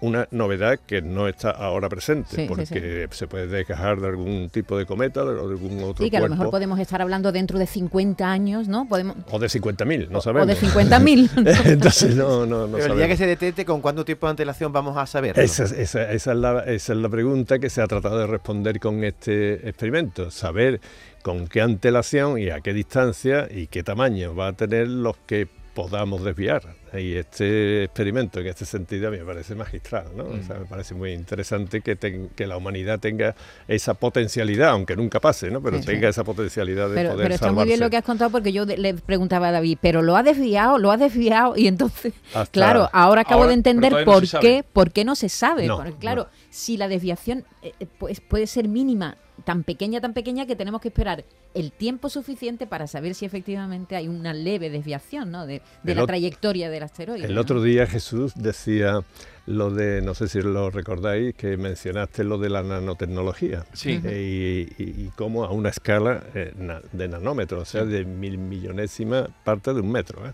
una 0.00 0.28
novedad 0.30 0.78
que 0.86 1.00
no 1.02 1.28
está 1.28 1.50
ahora 1.50 1.88
presente, 1.88 2.28
Sí, 2.30 2.42
sí, 2.42 2.46
porque 2.48 3.08
se 3.10 3.26
puede 3.26 3.46
desgajar 3.46 4.00
de 4.00 4.08
algún 4.08 4.50
tipo 4.50 4.76
de 4.76 4.84
cometa 4.86 5.22
o 5.24 5.32
de 5.48 5.52
algún 5.54 5.82
otro 5.82 6.04
Sí, 6.04 6.10
que 6.10 6.16
a 6.18 6.20
lo 6.20 6.28
mejor 6.28 6.50
podemos 6.50 6.78
estar 6.78 7.00
hablando 7.00 7.32
dentro 7.32 7.58
de 7.58 7.66
50 7.66 8.30
años, 8.30 8.68
¿no? 8.68 8.86
Podemos, 8.86 9.16
o 9.30 9.38
de 9.38 9.46
50.000, 9.46 10.08
no 10.10 10.18
o 10.18 10.20
sabemos. 10.20 10.48
de 10.48 10.56
50.000. 10.56 11.64
entonces 11.66 12.16
no, 12.16 12.44
no, 12.44 12.66
no 12.66 12.76
Pero 12.76 12.76
el 12.76 12.78
día 12.78 12.82
sabemos. 12.88 13.08
que 13.08 13.16
se 13.16 13.26
detecte, 13.26 13.64
¿con 13.64 13.80
cuánto 13.80 14.04
tiempo 14.04 14.26
de 14.26 14.30
antelación 14.32 14.72
vamos 14.72 14.96
a 14.96 15.06
saberlo? 15.06 15.42
Esa, 15.42 15.64
es- 15.64 15.72
esa- 15.72 16.10
esa 16.12 16.32
es 16.32 16.38
la, 16.38 16.60
esa 16.64 16.92
es 16.92 16.98
la 16.98 17.08
pregunta 17.08 17.58
que 17.58 17.70
se 17.70 17.80
ha 17.80 17.86
tratado 17.86 18.18
de 18.18 18.26
responder 18.26 18.80
con 18.80 19.04
este 19.04 19.68
experimento, 19.68 20.30
saber 20.30 20.80
con 21.22 21.46
qué 21.48 21.62
antelación 21.62 22.38
y 22.38 22.50
a 22.50 22.60
qué 22.60 22.74
distancia 22.74 23.48
y 23.50 23.68
qué 23.68 23.82
tamaño 23.82 24.34
va 24.34 24.48
a 24.48 24.52
tener 24.52 24.88
los 24.88 25.16
que 25.26 25.48
podamos 25.74 26.22
desviar. 26.22 26.62
Y 26.96 27.16
este 27.16 27.84
experimento 27.84 28.40
en 28.40 28.46
este 28.46 28.64
sentido 28.64 29.08
a 29.08 29.10
mí 29.10 29.18
me 29.18 29.24
parece 29.24 29.54
magistral, 29.54 30.06
¿no? 30.16 30.24
O 30.24 30.42
sea, 30.46 30.58
me 30.58 30.64
parece 30.66 30.94
muy 30.94 31.12
interesante 31.12 31.80
que, 31.80 31.96
ten- 31.96 32.28
que 32.36 32.46
la 32.46 32.56
humanidad 32.56 33.00
tenga 33.00 33.34
esa 33.66 33.94
potencialidad, 33.94 34.70
aunque 34.70 34.94
nunca 34.94 35.18
pase, 35.20 35.50
¿no? 35.50 35.60
Pero 35.60 35.78
Sí, 35.78 35.82
sí. 35.82 35.86
tenga 35.88 36.08
esa 36.08 36.22
potencialidad 36.24 36.88
de 36.88 36.94
Pero, 36.94 37.10
poder 37.10 37.24
pero 37.24 37.34
está 37.34 37.52
muy 37.52 37.64
bien 37.64 37.80
lo 37.80 37.90
que 37.90 37.96
has 37.96 38.04
contado 38.04 38.30
porque 38.30 38.52
yo 38.52 38.64
de- 38.64 38.76
le 38.76 38.94
preguntaba 38.94 39.48
a 39.48 39.52
David, 39.52 39.78
pero 39.80 40.02
lo 40.02 40.16
ha 40.16 40.22
desviado, 40.22 40.78
lo 40.78 40.92
ha 40.92 40.96
desviado 40.96 41.56
y 41.56 41.66
entonces, 41.66 42.12
Hasta- 42.34 42.52
claro, 42.52 42.88
ahora 42.92 43.22
acabo 43.22 43.42
Ahora, 43.42 43.48
de 43.48 43.54
entender 43.54 43.92
no 43.92 44.04
por 44.04 44.26
se 44.26 44.38
qué, 44.38 44.48
sabe. 44.58 44.64
por 44.72 44.92
qué 44.92 45.04
no 45.04 45.16
se 45.16 45.28
sabe. 45.28 45.66
No, 45.66 45.76
Porque, 45.78 45.94
claro, 45.94 46.24
no. 46.24 46.28
si 46.50 46.76
la 46.76 46.86
desviación 46.86 47.44
eh, 47.62 47.72
eh, 47.80 47.86
pues, 47.98 48.20
puede 48.20 48.46
ser 48.46 48.68
mínima, 48.68 49.16
tan 49.44 49.64
pequeña, 49.64 50.00
tan 50.00 50.14
pequeña 50.14 50.46
que 50.46 50.54
tenemos 50.54 50.80
que 50.80 50.88
esperar 50.88 51.24
el 51.54 51.72
tiempo 51.72 52.08
suficiente 52.08 52.66
para 52.68 52.86
saber 52.86 53.14
si 53.16 53.24
efectivamente 53.24 53.96
hay 53.96 54.06
una 54.06 54.32
leve 54.32 54.70
desviación 54.70 55.32
¿no? 55.32 55.44
de, 55.46 55.60
de 55.82 55.94
la 55.96 56.06
trayectoria 56.06 56.70
del 56.70 56.83
asteroide. 56.84 57.26
El 57.26 57.34
¿no? 57.34 57.40
otro 57.40 57.62
día 57.62 57.86
Jesús 57.86 58.32
decía 58.36 59.00
lo 59.46 59.70
de, 59.70 60.00
no 60.00 60.14
sé 60.14 60.28
si 60.28 60.40
lo 60.40 60.70
recordáis, 60.70 61.34
que 61.34 61.56
mencionaste 61.56 62.24
lo 62.24 62.38
de 62.38 62.48
la 62.50 62.62
nanotecnología. 62.62 63.66
Sí. 63.74 64.00
Eh, 64.04 64.68
y, 64.78 64.82
y- 64.82 65.04
y 65.06 65.10
cómo 65.16 65.44
a 65.44 65.50
una 65.50 65.68
escala 65.70 66.22
eh, 66.34 66.52
na- 66.56 66.80
de 66.92 67.08
nanómetros, 67.08 67.62
o 67.62 67.64
sea, 67.66 67.84
de 67.84 68.04
mil 68.04 68.38
millonésima 68.38 69.28
parte 69.44 69.74
de 69.74 69.80
un 69.80 69.90
metro. 69.92 70.26
¿eh? 70.26 70.32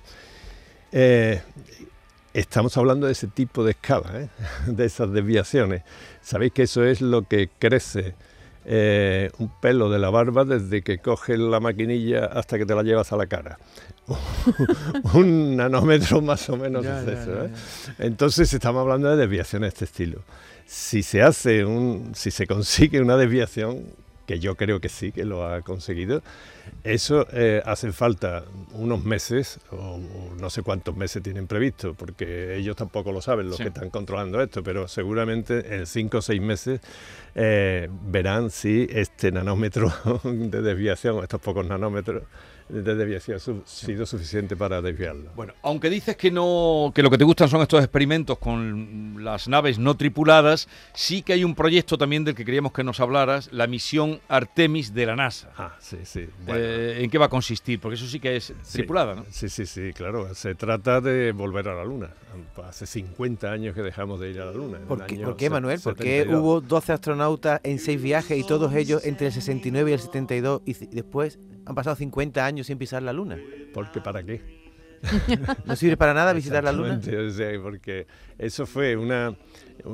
Eh, 0.92 1.42
estamos 2.34 2.76
hablando 2.76 3.06
de 3.06 3.12
ese 3.12 3.26
tipo 3.26 3.64
de 3.64 3.72
escala, 3.72 4.20
¿eh? 4.22 4.28
de 4.66 4.84
esas 4.84 5.12
desviaciones. 5.12 5.82
Sabéis 6.20 6.52
que 6.52 6.62
eso 6.62 6.84
es 6.84 7.00
lo 7.00 7.22
que 7.22 7.48
crece 7.58 8.14
eh, 8.64 9.30
un 9.38 9.50
pelo 9.60 9.88
de 9.90 9.98
la 9.98 10.10
barba 10.10 10.44
desde 10.44 10.82
que 10.82 10.98
coges 10.98 11.38
la 11.38 11.60
maquinilla 11.60 12.26
hasta 12.26 12.58
que 12.58 12.66
te 12.66 12.74
la 12.74 12.82
llevas 12.82 13.12
a 13.12 13.16
la 13.16 13.26
cara. 13.26 13.58
un 15.14 15.56
nanómetro 15.56 16.20
más 16.20 16.48
o 16.50 16.56
menos 16.56 16.84
Ya, 16.84 17.00
eso. 17.02 17.34
ya, 17.34 17.44
¿eh? 17.46 17.50
Entonces 17.98 18.52
estamos 18.52 18.80
hablando 18.82 19.10
de 19.10 19.16
desviaciones 19.16 19.68
de 19.70 19.74
este 19.74 19.84
estilo. 19.86 20.22
Si 20.66 21.02
se 21.02 21.22
hace 21.22 21.64
un, 21.64 22.12
si 22.14 22.30
se 22.30 22.46
consigue 22.46 23.00
una 23.00 23.16
desviación, 23.16 23.84
que 24.26 24.38
yo 24.38 24.54
creo 24.56 24.80
que 24.80 24.88
sí, 24.88 25.10
que 25.10 25.24
lo 25.24 25.44
ha 25.44 25.60
conseguido, 25.62 26.22
eso 26.84 27.26
eh, 27.32 27.60
hace 27.66 27.90
falta 27.90 28.44
unos 28.74 29.04
meses, 29.04 29.58
o, 29.72 29.74
o 29.76 30.34
no 30.38 30.50
sé 30.50 30.62
cuántos 30.62 30.94
meses 30.96 31.20
tienen 31.20 31.48
previsto, 31.48 31.94
porque 31.94 32.54
ellos 32.56 32.76
tampoco 32.76 33.10
lo 33.10 33.20
saben, 33.20 33.48
los 33.48 33.56
Sí. 33.56 33.64
que 33.64 33.68
están 33.70 33.90
controlando 33.90 34.40
esto, 34.40 34.62
pero 34.62 34.86
seguramente 34.86 35.74
en 35.74 35.86
cinco 35.86 36.18
o 36.18 36.22
seis 36.22 36.40
meses 36.40 36.80
eh, 37.34 37.88
verán 38.06 38.50
si 38.50 38.86
este 38.92 39.32
nanómetro 39.32 39.92
de 40.22 40.62
desviación, 40.62 41.20
estos 41.24 41.40
pocos 41.40 41.66
nanómetros 41.66 42.22
de 42.70 42.94
desviación, 42.94 43.36
ha 43.36 43.40
su- 43.40 43.62
sido 43.66 44.06
suficiente 44.06 44.56
para 44.56 44.80
desviarlo. 44.80 45.30
Bueno, 45.36 45.52
aunque 45.62 45.90
dices 45.90 46.16
que 46.16 46.30
no, 46.30 46.92
que 46.94 47.02
lo 47.02 47.10
que 47.10 47.18
te 47.18 47.24
gustan 47.24 47.48
son 47.48 47.60
estos 47.62 47.80
experimentos 47.82 48.38
con 48.38 49.22
las 49.24 49.48
naves 49.48 49.78
no 49.78 49.96
tripuladas, 49.96 50.68
sí 50.94 51.22
que 51.22 51.32
hay 51.34 51.44
un 51.44 51.54
proyecto 51.54 51.98
también 51.98 52.24
del 52.24 52.34
que 52.34 52.44
queríamos 52.44 52.72
que 52.72 52.84
nos 52.84 53.00
hablaras, 53.00 53.52
la 53.52 53.66
misión 53.66 54.20
Artemis 54.28 54.94
de 54.94 55.06
la 55.06 55.16
NASA. 55.16 55.50
Ah, 55.56 55.76
sí, 55.80 55.98
sí. 56.04 56.26
bueno. 56.46 56.60
Eh, 56.62 57.02
¿En 57.04 57.10
qué 57.10 57.18
va 57.18 57.26
a 57.26 57.30
consistir? 57.30 57.80
Porque 57.80 57.96
eso 57.96 58.06
sí 58.06 58.20
que 58.20 58.36
es 58.36 58.52
Sí, 58.62 58.78
tripulada, 58.78 59.14
¿no? 59.14 59.24
Sí, 59.30 59.48
sí, 59.48 59.66
sí, 59.66 59.92
claro. 59.92 60.34
Se 60.34 60.54
trata 60.54 61.00
de 61.00 61.32
volver 61.32 61.68
a 61.68 61.74
la 61.74 61.84
Luna. 61.84 62.10
Hace 62.64 62.86
50 62.86 63.50
años 63.50 63.74
que 63.74 63.82
dejamos 63.82 64.20
de 64.20 64.30
ir 64.30 64.40
a 64.40 64.44
la 64.46 64.52
Luna. 64.52 64.78
¿Por 64.86 65.04
qué, 65.06 65.16
por 65.16 65.50
Manuel? 65.50 65.80
¿Por 65.80 65.96
qué 65.96 66.20
72. 66.20 66.40
hubo 66.40 66.60
12 66.60 66.92
astronautas 66.92 67.60
en 67.64 67.78
6 67.78 68.00
viajes 68.00 68.38
y 68.38 68.44
todos 68.46 68.74
ellos 68.74 69.04
entre 69.04 69.26
el 69.28 69.32
69 69.32 69.90
y 69.90 69.94
el 69.94 70.00
72 70.00 70.62
y 70.64 70.74
después 70.86 71.38
han 71.70 71.74
pasado 71.74 71.96
50 71.96 72.44
años 72.44 72.66
sin 72.66 72.78
pisar 72.78 73.02
la 73.02 73.12
Luna? 73.12 73.38
Porque 73.72 74.00
para 74.00 74.22
qué. 74.22 74.60
¿No 75.64 75.76
sirve 75.76 75.96
para 75.96 76.12
nada 76.12 76.32
visitar 76.32 76.62
la 76.62 76.72
Luna? 76.72 76.94
Exactamente, 76.94 77.26
o 77.26 77.30
sea, 77.30 77.62
porque 77.62 78.06
eso 78.38 78.66
fue 78.66 78.96
una, 78.96 79.34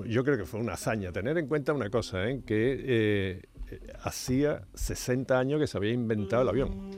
yo 0.06 0.24
creo 0.24 0.36
que 0.36 0.44
fue 0.44 0.60
una 0.60 0.72
hazaña. 0.72 1.12
Tener 1.12 1.38
en 1.38 1.46
cuenta 1.46 1.72
una 1.72 1.88
cosa, 1.90 2.28
¿eh? 2.28 2.42
que 2.44 2.82
eh, 2.84 3.42
hacía 4.02 4.62
60 4.74 5.38
años 5.38 5.60
que 5.60 5.66
se 5.66 5.76
había 5.76 5.92
inventado 5.92 6.42
el 6.42 6.48
avión. 6.48 6.90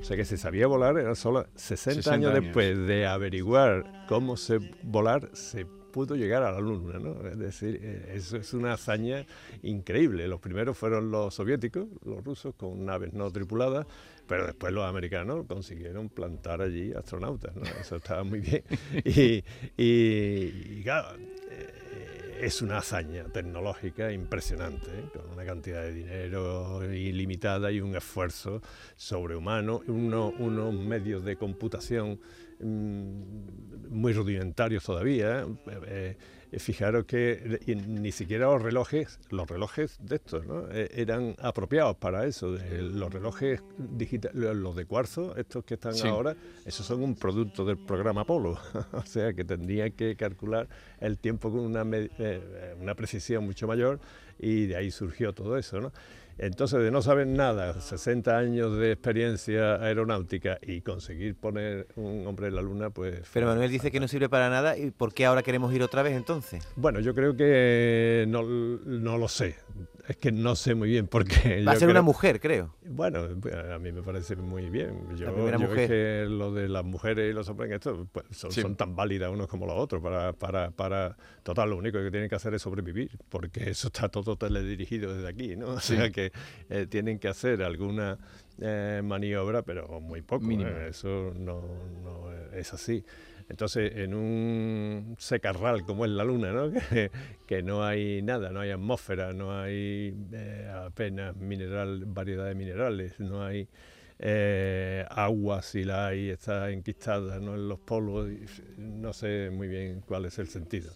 O 0.00 0.04
sea 0.04 0.16
que 0.16 0.24
se 0.24 0.38
sabía 0.38 0.66
volar, 0.66 0.96
eran 0.96 1.14
solo 1.14 1.46
60, 1.54 2.02
60 2.02 2.14
años, 2.14 2.30
años. 2.32 2.44
después 2.44 2.78
de 2.86 3.06
averiguar 3.06 4.06
cómo 4.08 4.38
se 4.38 4.58
volar, 4.82 5.28
se 5.34 5.66
pudo 5.90 6.14
llegar 6.16 6.42
a 6.42 6.50
la 6.52 6.60
Luna, 6.60 6.98
¿no? 6.98 7.26
Es 7.26 7.38
decir, 7.38 7.78
eh, 7.82 8.12
eso 8.14 8.36
es 8.36 8.52
una 8.54 8.72
hazaña 8.74 9.26
increíble. 9.62 10.26
Los 10.28 10.40
primeros 10.40 10.76
fueron 10.78 11.10
los 11.10 11.34
soviéticos, 11.34 11.86
los 12.04 12.24
rusos, 12.24 12.54
con 12.54 12.84
naves 12.84 13.12
no 13.12 13.30
tripuladas, 13.30 13.86
pero 14.26 14.46
después 14.46 14.72
los 14.72 14.84
americanos 14.84 15.44
consiguieron 15.46 16.08
plantar 16.08 16.62
allí 16.62 16.92
astronautas, 16.92 17.54
¿no? 17.56 17.62
Eso 17.80 17.96
estaba 17.96 18.22
muy 18.24 18.40
bien. 18.40 18.62
Y, 19.76 20.82
claro, 20.82 21.16
eh, 21.50 22.38
es 22.42 22.62
una 22.62 22.78
hazaña 22.78 23.24
tecnológica 23.24 24.12
impresionante, 24.12 24.86
¿eh? 24.88 25.04
con 25.12 25.30
una 25.30 25.44
cantidad 25.44 25.82
de 25.82 25.92
dinero 25.92 26.82
ilimitada 26.92 27.70
y 27.70 27.80
un 27.80 27.94
esfuerzo 27.96 28.62
sobrehumano, 28.96 29.82
uno- 29.88 30.32
unos 30.38 30.72
medios 30.74 31.24
de 31.24 31.36
computación 31.36 32.18
muy 32.62 34.12
rudimentarios 34.12 34.84
todavía. 34.84 35.40
¿eh? 35.66 36.16
Eh, 36.52 36.58
fijaros 36.58 37.04
que 37.04 37.60
ni 37.66 38.10
siquiera 38.10 38.46
los 38.46 38.60
relojes, 38.62 39.20
los 39.30 39.48
relojes 39.48 39.98
de 40.00 40.16
estos, 40.16 40.44
¿no? 40.46 40.66
Eh, 40.72 40.88
eran 40.94 41.36
apropiados 41.38 41.96
para 41.96 42.26
eso. 42.26 42.56
los 42.80 43.12
relojes 43.12 43.62
digitales, 43.78 44.56
los 44.56 44.74
de 44.74 44.84
cuarzo, 44.84 45.36
estos 45.36 45.64
que 45.64 45.74
están 45.74 45.94
Sí. 45.94 46.08
ahora, 46.08 46.36
esos 46.64 46.84
son 46.86 47.02
un 47.02 47.14
producto 47.14 47.64
del 47.64 47.78
programa 47.78 48.22
Apolo. 48.22 48.58
o 48.92 49.02
sea 49.06 49.32
que 49.32 49.44
tendría 49.44 49.90
que 49.90 50.16
calcular 50.16 50.68
el 50.98 51.18
tiempo 51.18 51.50
con 51.50 51.60
una, 51.60 51.84
una 52.80 52.94
precisión 52.96 53.44
mucho 53.44 53.66
mayor 53.68 54.00
y 54.38 54.66
de 54.66 54.76
ahí 54.76 54.90
surgió 54.90 55.32
todo 55.32 55.56
eso, 55.56 55.80
¿no? 55.80 55.92
Entonces, 56.42 56.82
de 56.82 56.90
no 56.90 57.02
saber 57.02 57.26
nada, 57.26 57.78
60 57.78 58.34
años 58.34 58.74
de 58.78 58.92
experiencia 58.92 59.74
aeronáutica 59.74 60.58
y 60.62 60.80
conseguir 60.80 61.36
poner 61.36 61.86
un 61.96 62.26
hombre 62.26 62.48
en 62.48 62.54
la 62.54 62.62
luna, 62.62 62.88
pues... 62.88 63.28
Pero 63.34 63.46
Manuel 63.46 63.70
dice 63.70 63.90
que 63.90 64.00
no 64.00 64.08
sirve 64.08 64.30
para 64.30 64.48
nada. 64.48 64.78
¿Y 64.78 64.90
por 64.90 65.12
qué 65.12 65.26
ahora 65.26 65.42
queremos 65.42 65.70
ir 65.74 65.82
otra 65.82 66.02
vez 66.02 66.14
entonces? 66.16 66.66
Bueno, 66.76 67.00
yo 67.00 67.14
creo 67.14 67.36
que 67.36 68.24
no, 68.26 68.42
no 68.42 69.18
lo 69.18 69.28
sé. 69.28 69.56
Es 70.10 70.16
que 70.16 70.32
no 70.32 70.56
sé 70.56 70.74
muy 70.74 70.88
bien 70.88 71.06
por 71.06 71.24
qué. 71.24 71.62
Va 71.64 71.70
a 71.70 71.76
ser 71.76 71.88
una 71.88 72.02
mujer, 72.02 72.40
creo. 72.40 72.74
Bueno, 72.84 73.20
a 73.72 73.78
mí 73.78 73.92
me 73.92 74.02
parece 74.02 74.34
muy 74.34 74.68
bien. 74.68 75.06
Yo, 75.16 75.26
La 75.26 75.32
primera 75.32 75.56
yo 75.56 75.68
mujer. 75.68 75.78
es 75.82 75.88
que 75.88 76.26
lo 76.28 76.52
de 76.52 76.68
las 76.68 76.84
mujeres 76.84 77.30
y 77.30 77.32
los 77.32 77.48
hombres 77.48 77.68
en 77.70 77.74
esto 77.76 78.08
pues, 78.10 78.26
son, 78.32 78.50
Sí. 78.50 78.60
son 78.60 78.74
tan 78.74 78.96
válidas 78.96 79.30
unos 79.30 79.46
como 79.46 79.66
los 79.66 79.76
otros. 79.76 80.02
Para, 80.02 80.32
para, 80.32 80.72
para, 80.72 81.16
total, 81.44 81.70
lo 81.70 81.76
único 81.76 82.02
que 82.02 82.10
tienen 82.10 82.28
que 82.28 82.34
hacer 82.34 82.52
es 82.54 82.62
sobrevivir, 82.62 83.12
porque 83.28 83.70
eso 83.70 83.86
está 83.86 84.08
todo 84.08 84.34
teledirigido 84.34 85.14
desde 85.14 85.28
aquí, 85.28 85.54
¿no? 85.54 85.68
O 85.74 85.80
Sí. 85.80 85.94
sea 85.94 86.10
que 86.10 86.32
eh, 86.70 86.86
tienen 86.88 87.20
que 87.20 87.28
hacer 87.28 87.62
alguna 87.62 88.18
eh, 88.60 89.02
maniobra, 89.04 89.62
pero 89.62 90.00
muy 90.00 90.22
poco. 90.22 90.50
¿eh? 90.50 90.88
Eso 90.90 91.32
no, 91.38 91.62
no 92.02 92.32
es 92.52 92.74
así. 92.74 93.04
Entonces, 93.48 93.90
en 93.96 94.14
un 94.14 95.16
secarral 95.18 95.82
como 95.84 96.04
es 96.04 96.12
la 96.12 96.22
Luna, 96.22 96.52
¿no? 96.52 96.70
que, 96.88 97.10
que 97.48 97.62
no 97.64 97.82
hay 97.84 98.22
nada, 98.22 98.50
no 98.50 98.60
hay 98.60 98.70
atmósfera, 98.70 99.32
no 99.32 99.50
hay 99.58 99.99
eh, 100.32 100.72
apenas 100.86 101.36
mineral, 101.36 102.04
variedad 102.06 102.46
de 102.46 102.54
minerales, 102.54 103.18
no 103.20 103.44
hay 103.44 103.68
eh, 104.18 105.04
agua, 105.08 105.62
si 105.62 105.84
la 105.84 106.08
hay, 106.08 106.30
está 106.30 106.70
enquistada 106.70 107.38
¿no? 107.38 107.54
en 107.54 107.68
los 107.68 107.78
polos, 107.78 108.28
y 108.30 108.44
no 108.80 109.12
sé 109.12 109.50
muy 109.50 109.68
bien 109.68 110.02
cuál 110.06 110.26
es 110.26 110.38
el 110.38 110.48
sentido. 110.48 110.92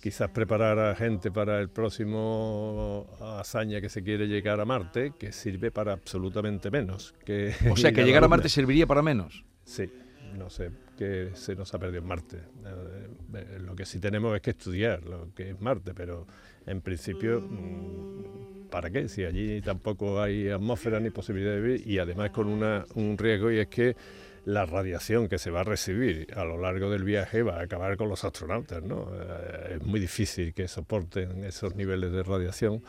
Quizás 0.00 0.30
preparar 0.30 0.78
a 0.78 0.94
gente 0.94 1.30
para 1.30 1.60
el 1.60 1.70
próximo 1.70 3.08
hazaña 3.20 3.80
que 3.80 3.88
se 3.88 4.02
quiere 4.02 4.28
llegar 4.28 4.60
a 4.60 4.64
Marte, 4.64 5.12
que 5.18 5.32
sirve 5.32 5.70
para 5.72 5.92
absolutamente 5.92 6.70
menos. 6.70 7.14
Que 7.24 7.52
O 7.70 7.76
sea, 7.76 7.92
que 7.92 8.04
llegar 8.04 8.22
a 8.22 8.28
Marte 8.28 8.48
serviría 8.48 8.86
para 8.86 9.02
menos. 9.02 9.44
Sí, 9.64 9.90
no 10.36 10.50
sé 10.50 10.70
qué 10.98 11.30
se 11.34 11.54
nos 11.54 11.72
ha 11.72 11.78
perdido 11.78 12.02
en 12.02 12.08
Marte. 12.08 12.36
Eh, 12.36 13.08
eh, 13.34 13.58
lo 13.60 13.76
que 13.76 13.86
sí 13.86 14.00
tenemos 14.00 14.34
es 14.34 14.42
que 14.42 14.50
estudiar 14.50 15.04
lo 15.04 15.32
que 15.32 15.50
es 15.50 15.60
Marte, 15.60 15.94
pero 15.94 16.26
en 16.66 16.80
principio, 16.80 17.40
mm, 17.40 18.68
¿para 18.68 18.90
qué? 18.90 19.08
Si 19.08 19.24
allí 19.24 19.62
tampoco 19.62 20.20
hay 20.20 20.48
atmósfera 20.48 20.98
ni 20.98 21.10
posibilidad 21.10 21.52
de 21.52 21.60
vivir 21.60 21.86
y 21.86 21.98
además 21.98 22.30
con 22.30 22.48
una, 22.48 22.84
un 22.96 23.16
riesgo 23.16 23.50
y 23.52 23.58
es 23.60 23.68
que 23.68 23.96
la 24.44 24.66
radiación 24.66 25.28
que 25.28 25.38
se 25.38 25.50
va 25.50 25.60
a 25.60 25.64
recibir 25.64 26.26
a 26.34 26.44
lo 26.44 26.58
largo 26.58 26.90
del 26.90 27.04
viaje 27.04 27.42
va 27.42 27.60
a 27.60 27.62
acabar 27.62 27.96
con 27.96 28.08
los 28.08 28.24
astronautas, 28.24 28.82
¿no? 28.82 29.08
Eh, 29.14 29.76
es 29.76 29.86
muy 29.86 30.00
difícil 30.00 30.52
que 30.52 30.66
soporten 30.66 31.44
esos 31.44 31.76
niveles 31.76 32.10
de 32.10 32.22
radiación 32.24 32.82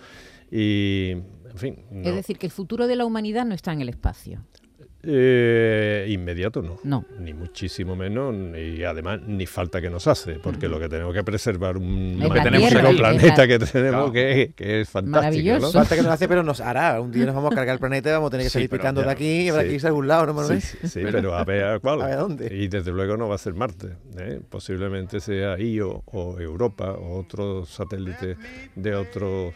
y, 0.50 1.12
en 1.12 1.58
fin, 1.58 1.86
no. 1.92 2.10
Es 2.10 2.16
decir, 2.16 2.40
que 2.40 2.48
el 2.48 2.52
futuro 2.52 2.88
de 2.88 2.96
la 2.96 3.06
humanidad 3.06 3.46
no 3.46 3.54
está 3.54 3.72
en 3.72 3.82
el 3.82 3.90
espacio. 3.90 4.42
Eh, 5.02 6.08
inmediato 6.10 6.62
no. 6.62 6.78
No. 6.84 7.06
Ni 7.20 7.34
muchísimo 7.34 7.96
menos, 7.96 8.36
y 8.58 8.84
además 8.84 9.22
ni 9.26 9.46
falta 9.46 9.80
que 9.80 9.90
nos 9.90 10.08
hace, 10.08 10.34
porque 10.34 10.68
lo 10.68 10.78
que 10.80 10.90
tenemos 10.90 11.14
que 11.14 11.24
preservar 11.24 11.78
un 11.78 12.20
Es 12.22 12.30
magnífico 12.30 12.92
planeta 12.98 13.48
que 13.48 13.60
tenemos 13.60 14.12
Claro. 14.12 14.12
que, 14.12 14.52
que 14.56 14.82
es 14.82 14.90
fantástico. 14.90 15.22
Maravilloso. 15.22 15.68
¿no? 15.68 15.72
Falta 15.72 15.96
que 15.96 16.02
nos 16.02 16.12
hace, 16.12 16.28
pero 16.28 16.44
nos 16.44 16.60
hará. 16.60 17.00
Un 17.00 17.12
día 17.12 17.26
nos 17.26 17.36
vamos 17.36 17.52
a 17.54 17.56
cargar 17.56 17.76
el 17.76 17.80
planeta 17.80 18.10
y 18.10 18.12
vamos 18.12 18.28
a 18.28 18.32
tener 18.32 18.46
que 18.46 18.50
Sí, 18.50 18.54
salir 18.68 18.70
ya, 18.84 18.92
de 18.92 19.10
aquí 19.10 19.42
y 19.44 19.50
habrá 19.50 19.62
sí. 19.64 19.68
que 19.70 19.74
irse 19.76 19.88
a 19.88 19.90
algún 19.90 20.08
lado, 20.08 20.26
¿no, 20.28 20.34
Manuel? 20.34 20.62
Sí, 20.62 20.78
sí, 20.86 21.02
pero 21.10 21.34
a 21.36 21.44
ver 21.46 21.64
a 21.64 21.80
cuál. 21.82 22.02
A 22.02 22.06
ver 22.06 22.14
a 22.16 22.18
dónde. 22.22 22.54
Y 22.54 22.68
desde 22.68 22.92
luego 22.92 23.16
no 23.16 23.30
va 23.30 23.36
a 23.36 23.38
ser 23.38 23.54
Marte. 23.54 23.96
¿eh? 24.18 24.42
Posiblemente 24.50 25.22
sea 25.22 25.58
Io 25.60 26.04
o 26.08 26.40
Europa 26.40 26.92
o 26.92 27.20
otro 27.20 27.66
satélite 27.66 28.36
de 28.76 28.96
otros 28.96 29.54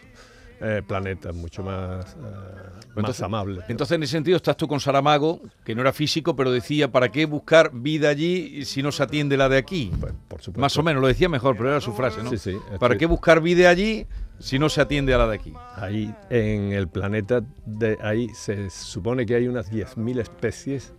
eh, 0.63 0.81
planetas 0.87 1.35
mucho 1.35 1.61
más, 1.61 2.13
eh, 2.13 2.17
más 2.21 2.95
Entonces- 2.95 3.21
amables. 3.23 3.63
Entonces, 3.67 3.95
en 3.95 4.03
ese 4.03 4.13
sentido, 4.13 4.37
estás 4.37 4.55
tú 4.57 4.67
con 4.67 4.79
Saramago, 4.79 5.41
que 5.65 5.75
no 5.75 5.81
era 5.81 5.91
físico, 5.93 6.35
pero 6.35 6.51
decía, 6.51 6.91
¿para 6.91 7.09
qué 7.09 7.25
buscar 7.25 7.71
vida 7.73 8.09
allí 8.09 8.63
si 8.65 8.81
no 8.81 8.91
se 8.91 9.03
atiende 9.03 9.35
la 9.37 9.49
de 9.49 9.57
aquí? 9.57 9.91
Pues, 9.99 10.13
por 10.27 10.41
supuesto. 10.41 10.61
Más 10.61 10.77
o 10.77 10.83
menos, 10.83 11.01
lo 11.01 11.07
decía 11.07 11.27
mejor, 11.29 11.57
pero 11.57 11.69
era 11.69 11.81
su 11.81 11.93
frase, 11.93 12.23
¿no? 12.23 12.29
Sí, 12.29 12.37
sí, 12.37 12.57
¿Para 12.79 12.97
qué 12.97 13.05
buscar 13.05 13.41
vida 13.41 13.69
allí 13.69 14.07
si 14.39 14.57
no 14.57 14.69
se 14.69 14.79
atiende 14.81 15.13
a 15.13 15.17
la 15.17 15.27
de 15.27 15.35
aquí? 15.35 15.53
Ahí 15.75 16.13
en 16.29 16.71
el 16.71 16.87
planeta, 16.87 17.41
de 17.65 17.97
ahí 18.01 18.29
se 18.29 18.69
supone 18.69 19.25
que 19.25 19.35
hay 19.35 19.47
unas 19.47 19.69
10.000 19.71 20.19
especies 20.19 20.93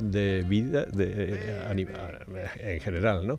de 0.00 0.44
vida 0.48 0.86
de, 0.86 1.04
eh, 1.34 2.74
en 2.74 2.80
general, 2.80 3.26
¿no? 3.26 3.38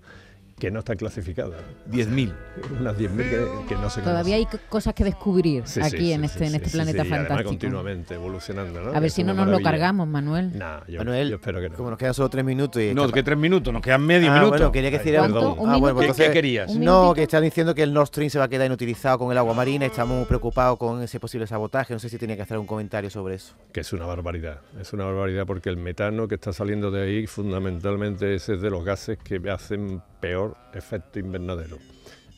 Que 0.61 0.69
no 0.69 0.79
están 0.79 0.95
clasificadas. 0.95 1.55
10.000. 1.89 2.33
Unas 2.79 2.95
10.000 2.95 3.17
que, 3.17 3.67
que 3.67 3.75
no 3.75 3.89
se 3.89 4.01
Todavía 4.01 4.35
hay 4.35 4.47
cosas 4.69 4.93
que 4.93 5.03
descubrir 5.03 5.63
Sí, 5.65 5.79
aquí 5.81 5.97
sí, 5.97 6.13
en 6.13 6.19
sí, 6.21 6.25
este, 6.27 6.37
sí, 6.39 6.45
en 6.45 6.55
este 6.55 6.69
sí, 6.69 6.75
planeta 6.77 7.01
además 7.01 7.17
fantástico. 7.19 7.49
continuamente 7.49 8.13
evolucionando, 8.13 8.79
¿no? 8.79 8.89
A 8.91 8.93
ver 8.99 9.05
Es 9.05 9.13
si 9.13 9.23
no 9.23 9.33
nos 9.33 9.47
lo 9.47 9.59
cargamos, 9.61 10.07
Manuel. 10.07 10.55
Nah, 10.57 10.81
yo, 10.87 10.99
Manuel, 10.99 11.29
yo 11.31 11.35
espero 11.37 11.59
que 11.59 11.69
no. 11.69 11.75
como 11.75 11.89
nos 11.89 11.97
quedan 11.97 12.13
solo 12.13 12.29
tres 12.29 12.45
minutos 12.45 12.79
y... 12.79 12.93
No, 12.93 13.05
está- 13.05 13.13
que 13.15 13.23
tres 13.23 13.37
minutos, 13.39 13.73
nos 13.73 13.81
quedan 13.81 14.05
medio 14.05 14.29
Ah, 14.31 14.35
minuto. 14.35 14.49
bueno, 14.51 14.71
quería 14.71 14.91
que 14.91 14.97
Ay, 14.97 15.01
hiciera... 15.01 15.21
perdón. 15.23 15.55
¿Un 15.57 15.69
Ah, 15.71 15.77
bueno, 15.77 15.95
pues 15.95 15.95
¿Qué, 15.95 16.01
entonces- 16.11 16.27
qué 16.27 16.33
querías? 16.33 16.75
No, 16.75 17.13
que 17.15 17.23
están 17.23 17.41
diciendo 17.41 17.73
que 17.73 17.81
el 17.81 17.91
Nord 17.91 18.07
Stream 18.09 18.29
se 18.29 18.37
va 18.37 18.45
a 18.45 18.47
quedar 18.47 18.67
inutilizado 18.67 19.17
con 19.17 19.31
el 19.31 19.37
agua 19.39 19.55
marina. 19.55 19.87
Estamos 19.87 20.15
muy 20.15 20.25
preocupados 20.25 20.77
con 20.77 21.01
ese 21.01 21.19
posible 21.19 21.47
sabotaje. 21.47 21.91
No 21.93 21.99
sé 21.99 22.07
si 22.07 22.19
tenía 22.19 22.35
que 22.35 22.43
hacer 22.43 22.59
un 22.59 22.67
comentario 22.67 23.09
sobre 23.09 23.33
eso. 23.33 23.55
Que 23.73 23.79
es 23.79 23.91
una 23.93 24.05
barbaridad. 24.05 24.59
Es 24.79 24.93
una 24.93 25.05
barbaridad 25.05 25.47
porque 25.47 25.69
el 25.69 25.77
metano 25.77 26.27
que 26.27 26.35
está 26.35 26.53
saliendo 26.53 26.91
de 26.91 27.01
ahí, 27.03 27.25
fundamentalmente, 27.25 28.35
es 28.35 28.45
de 28.45 28.69
los 28.69 28.85
gases 28.85 29.17
que 29.17 29.41
hacen 29.49 30.03
peor 30.21 30.55
efecto 30.73 31.19
invernadero. 31.19 31.77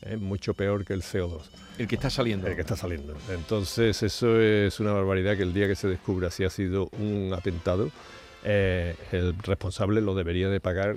Es 0.02 0.20
mucho 0.20 0.54
peor 0.54 0.84
que 0.84 0.92
el 0.92 1.02
CO2. 1.02 1.42
El 1.78 1.88
que 1.88 1.94
está 1.94 2.10
saliendo. 2.10 2.46
el 2.46 2.54
que 2.54 2.60
está 2.60 2.76
saliendo. 2.76 3.14
Entonces, 3.30 4.02
eso 4.02 4.40
es 4.40 4.78
una 4.80 4.92
barbaridad 4.92 5.36
que 5.36 5.42
el 5.42 5.54
día 5.54 5.66
que 5.66 5.74
se 5.76 5.88
descubra 5.88 6.30
si 6.30 6.44
ha 6.44 6.50
sido 6.50 6.88
un 6.98 7.32
atentado, 7.32 7.90
eh, 8.44 8.96
el 9.12 9.36
responsable 9.38 10.00
lo 10.00 10.14
debería 10.14 10.48
de 10.48 10.60
pagar 10.60 10.96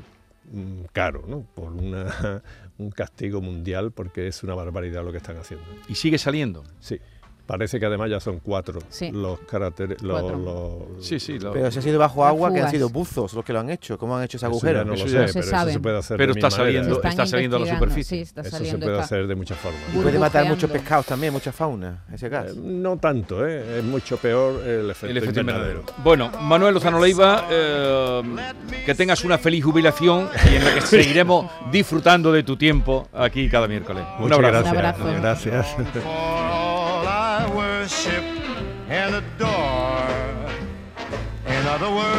mm, 0.51 0.85
caro, 0.91 1.23
¿no? 1.27 1.45
Por 1.55 1.71
una, 1.71 2.41
un 2.77 2.91
castigo 2.91 3.41
mundial, 3.41 3.91
porque 3.91 4.27
es 4.27 4.43
una 4.43 4.55
barbaridad 4.55 5.03
lo 5.05 5.11
que 5.11 5.17
están 5.17 5.37
haciendo. 5.37 5.65
Y 5.87 5.95
sigue 5.95 6.17
saliendo. 6.17 6.63
Sí. 6.79 6.99
Parece 7.47 7.79
que 7.79 7.85
además 7.85 8.09
ya 8.09 8.19
son 8.19 8.39
cuatro 8.39 8.79
Sí. 8.89 9.09
los 9.11 9.39
caracteres. 9.39 10.01
Los, 10.03 10.19
Cuatro. 10.21 10.37
los- 10.95 11.05
Sí, 11.05 11.19
sí. 11.19 11.37
Pero 11.39 11.71
si 11.71 11.79
ha 11.79 11.81
sido 11.81 11.97
bajo 11.97 12.25
agua, 12.25 12.53
que 12.53 12.59
han 12.61 12.69
sido 12.69 12.89
buzos 12.89 13.33
los 13.33 13.43
que 13.45 13.53
lo 13.53 13.59
han 13.61 13.69
hecho. 13.69 13.97
¿Cómo 13.97 14.17
han 14.17 14.23
hecho 14.25 14.37
ese 14.37 14.45
eso 14.45 14.51
agujero? 14.51 14.79
ya 14.79 14.83
no 14.85 14.89
lo 14.91 14.95
Eso 14.95 15.07
sé, 15.07 15.13
ya 15.13 15.21
no 15.21 15.27
se 15.27 15.33
pero 15.33 15.45
eso 15.57 15.71
se 15.71 15.79
puede 15.79 15.97
hacer 15.97 16.17
Pero 16.17 16.33
de 16.33 16.39
está 16.39 16.51
saliendo- 16.51 17.01
está 17.01 17.25
saliendo 17.25 17.57
a 17.57 17.59
la 17.61 17.65
superficie. 17.73 18.17
Sí, 18.17 18.21
está 18.23 18.41
Eso 18.41 18.51
saliendo. 18.51 18.77
se 18.79 18.83
puede 18.85 18.97
está- 18.97 19.05
hacer 19.05 19.27
de 19.27 19.35
muchas 19.35 19.57
formas. 19.57 19.81
Y 19.93 19.97
puede 19.97 20.19
matar 20.19 20.45
muchos 20.45 20.69
pescados 20.69 21.05
también, 21.05 21.31
mucha 21.33 21.51
fauna, 21.51 22.03
ese 22.13 22.29
gas. 22.29 22.51
Eh, 22.51 22.53
no 22.61 22.97
tanto, 22.97 23.47
¿eh? 23.47 23.79
es 23.79 23.83
mucho 23.83 24.17
peor 24.17 24.61
el 24.67 24.89
efecto, 24.91 25.07
El 25.07 25.17
efecto 25.17 25.39
invernadero. 25.39 25.79
invernadero. 25.79 26.03
Bueno, 26.03 26.31
Manuel 26.41 26.73
Lozano 26.73 26.99
Leiva, 26.99 27.45
eh, 27.49 28.21
que 28.85 28.93
tengas 28.93 29.23
una 29.23 29.37
feliz 29.37 29.63
jubilación 29.63 30.29
y 30.51 30.55
en 30.55 30.65
la 30.65 30.73
que 30.73 30.81
seguiremos 30.81 31.49
disfrutando 31.71 32.31
de 32.31 32.43
tu 32.43 32.57
tiempo 32.57 33.07
aquí 33.13 33.49
cada 33.49 33.67
miércoles. 33.67 34.03
Un 34.17 34.23
Muchas 34.23 34.37
abrazo. 34.37 34.69
Un 34.71 34.77
abrazo. 34.77 35.03
Gracias. 35.21 35.67
ship 37.87 38.23
and 38.89 39.15
a 39.15 39.21
door. 39.37 40.07
In 41.45 41.67
other 41.67 41.89
words, 41.89 42.16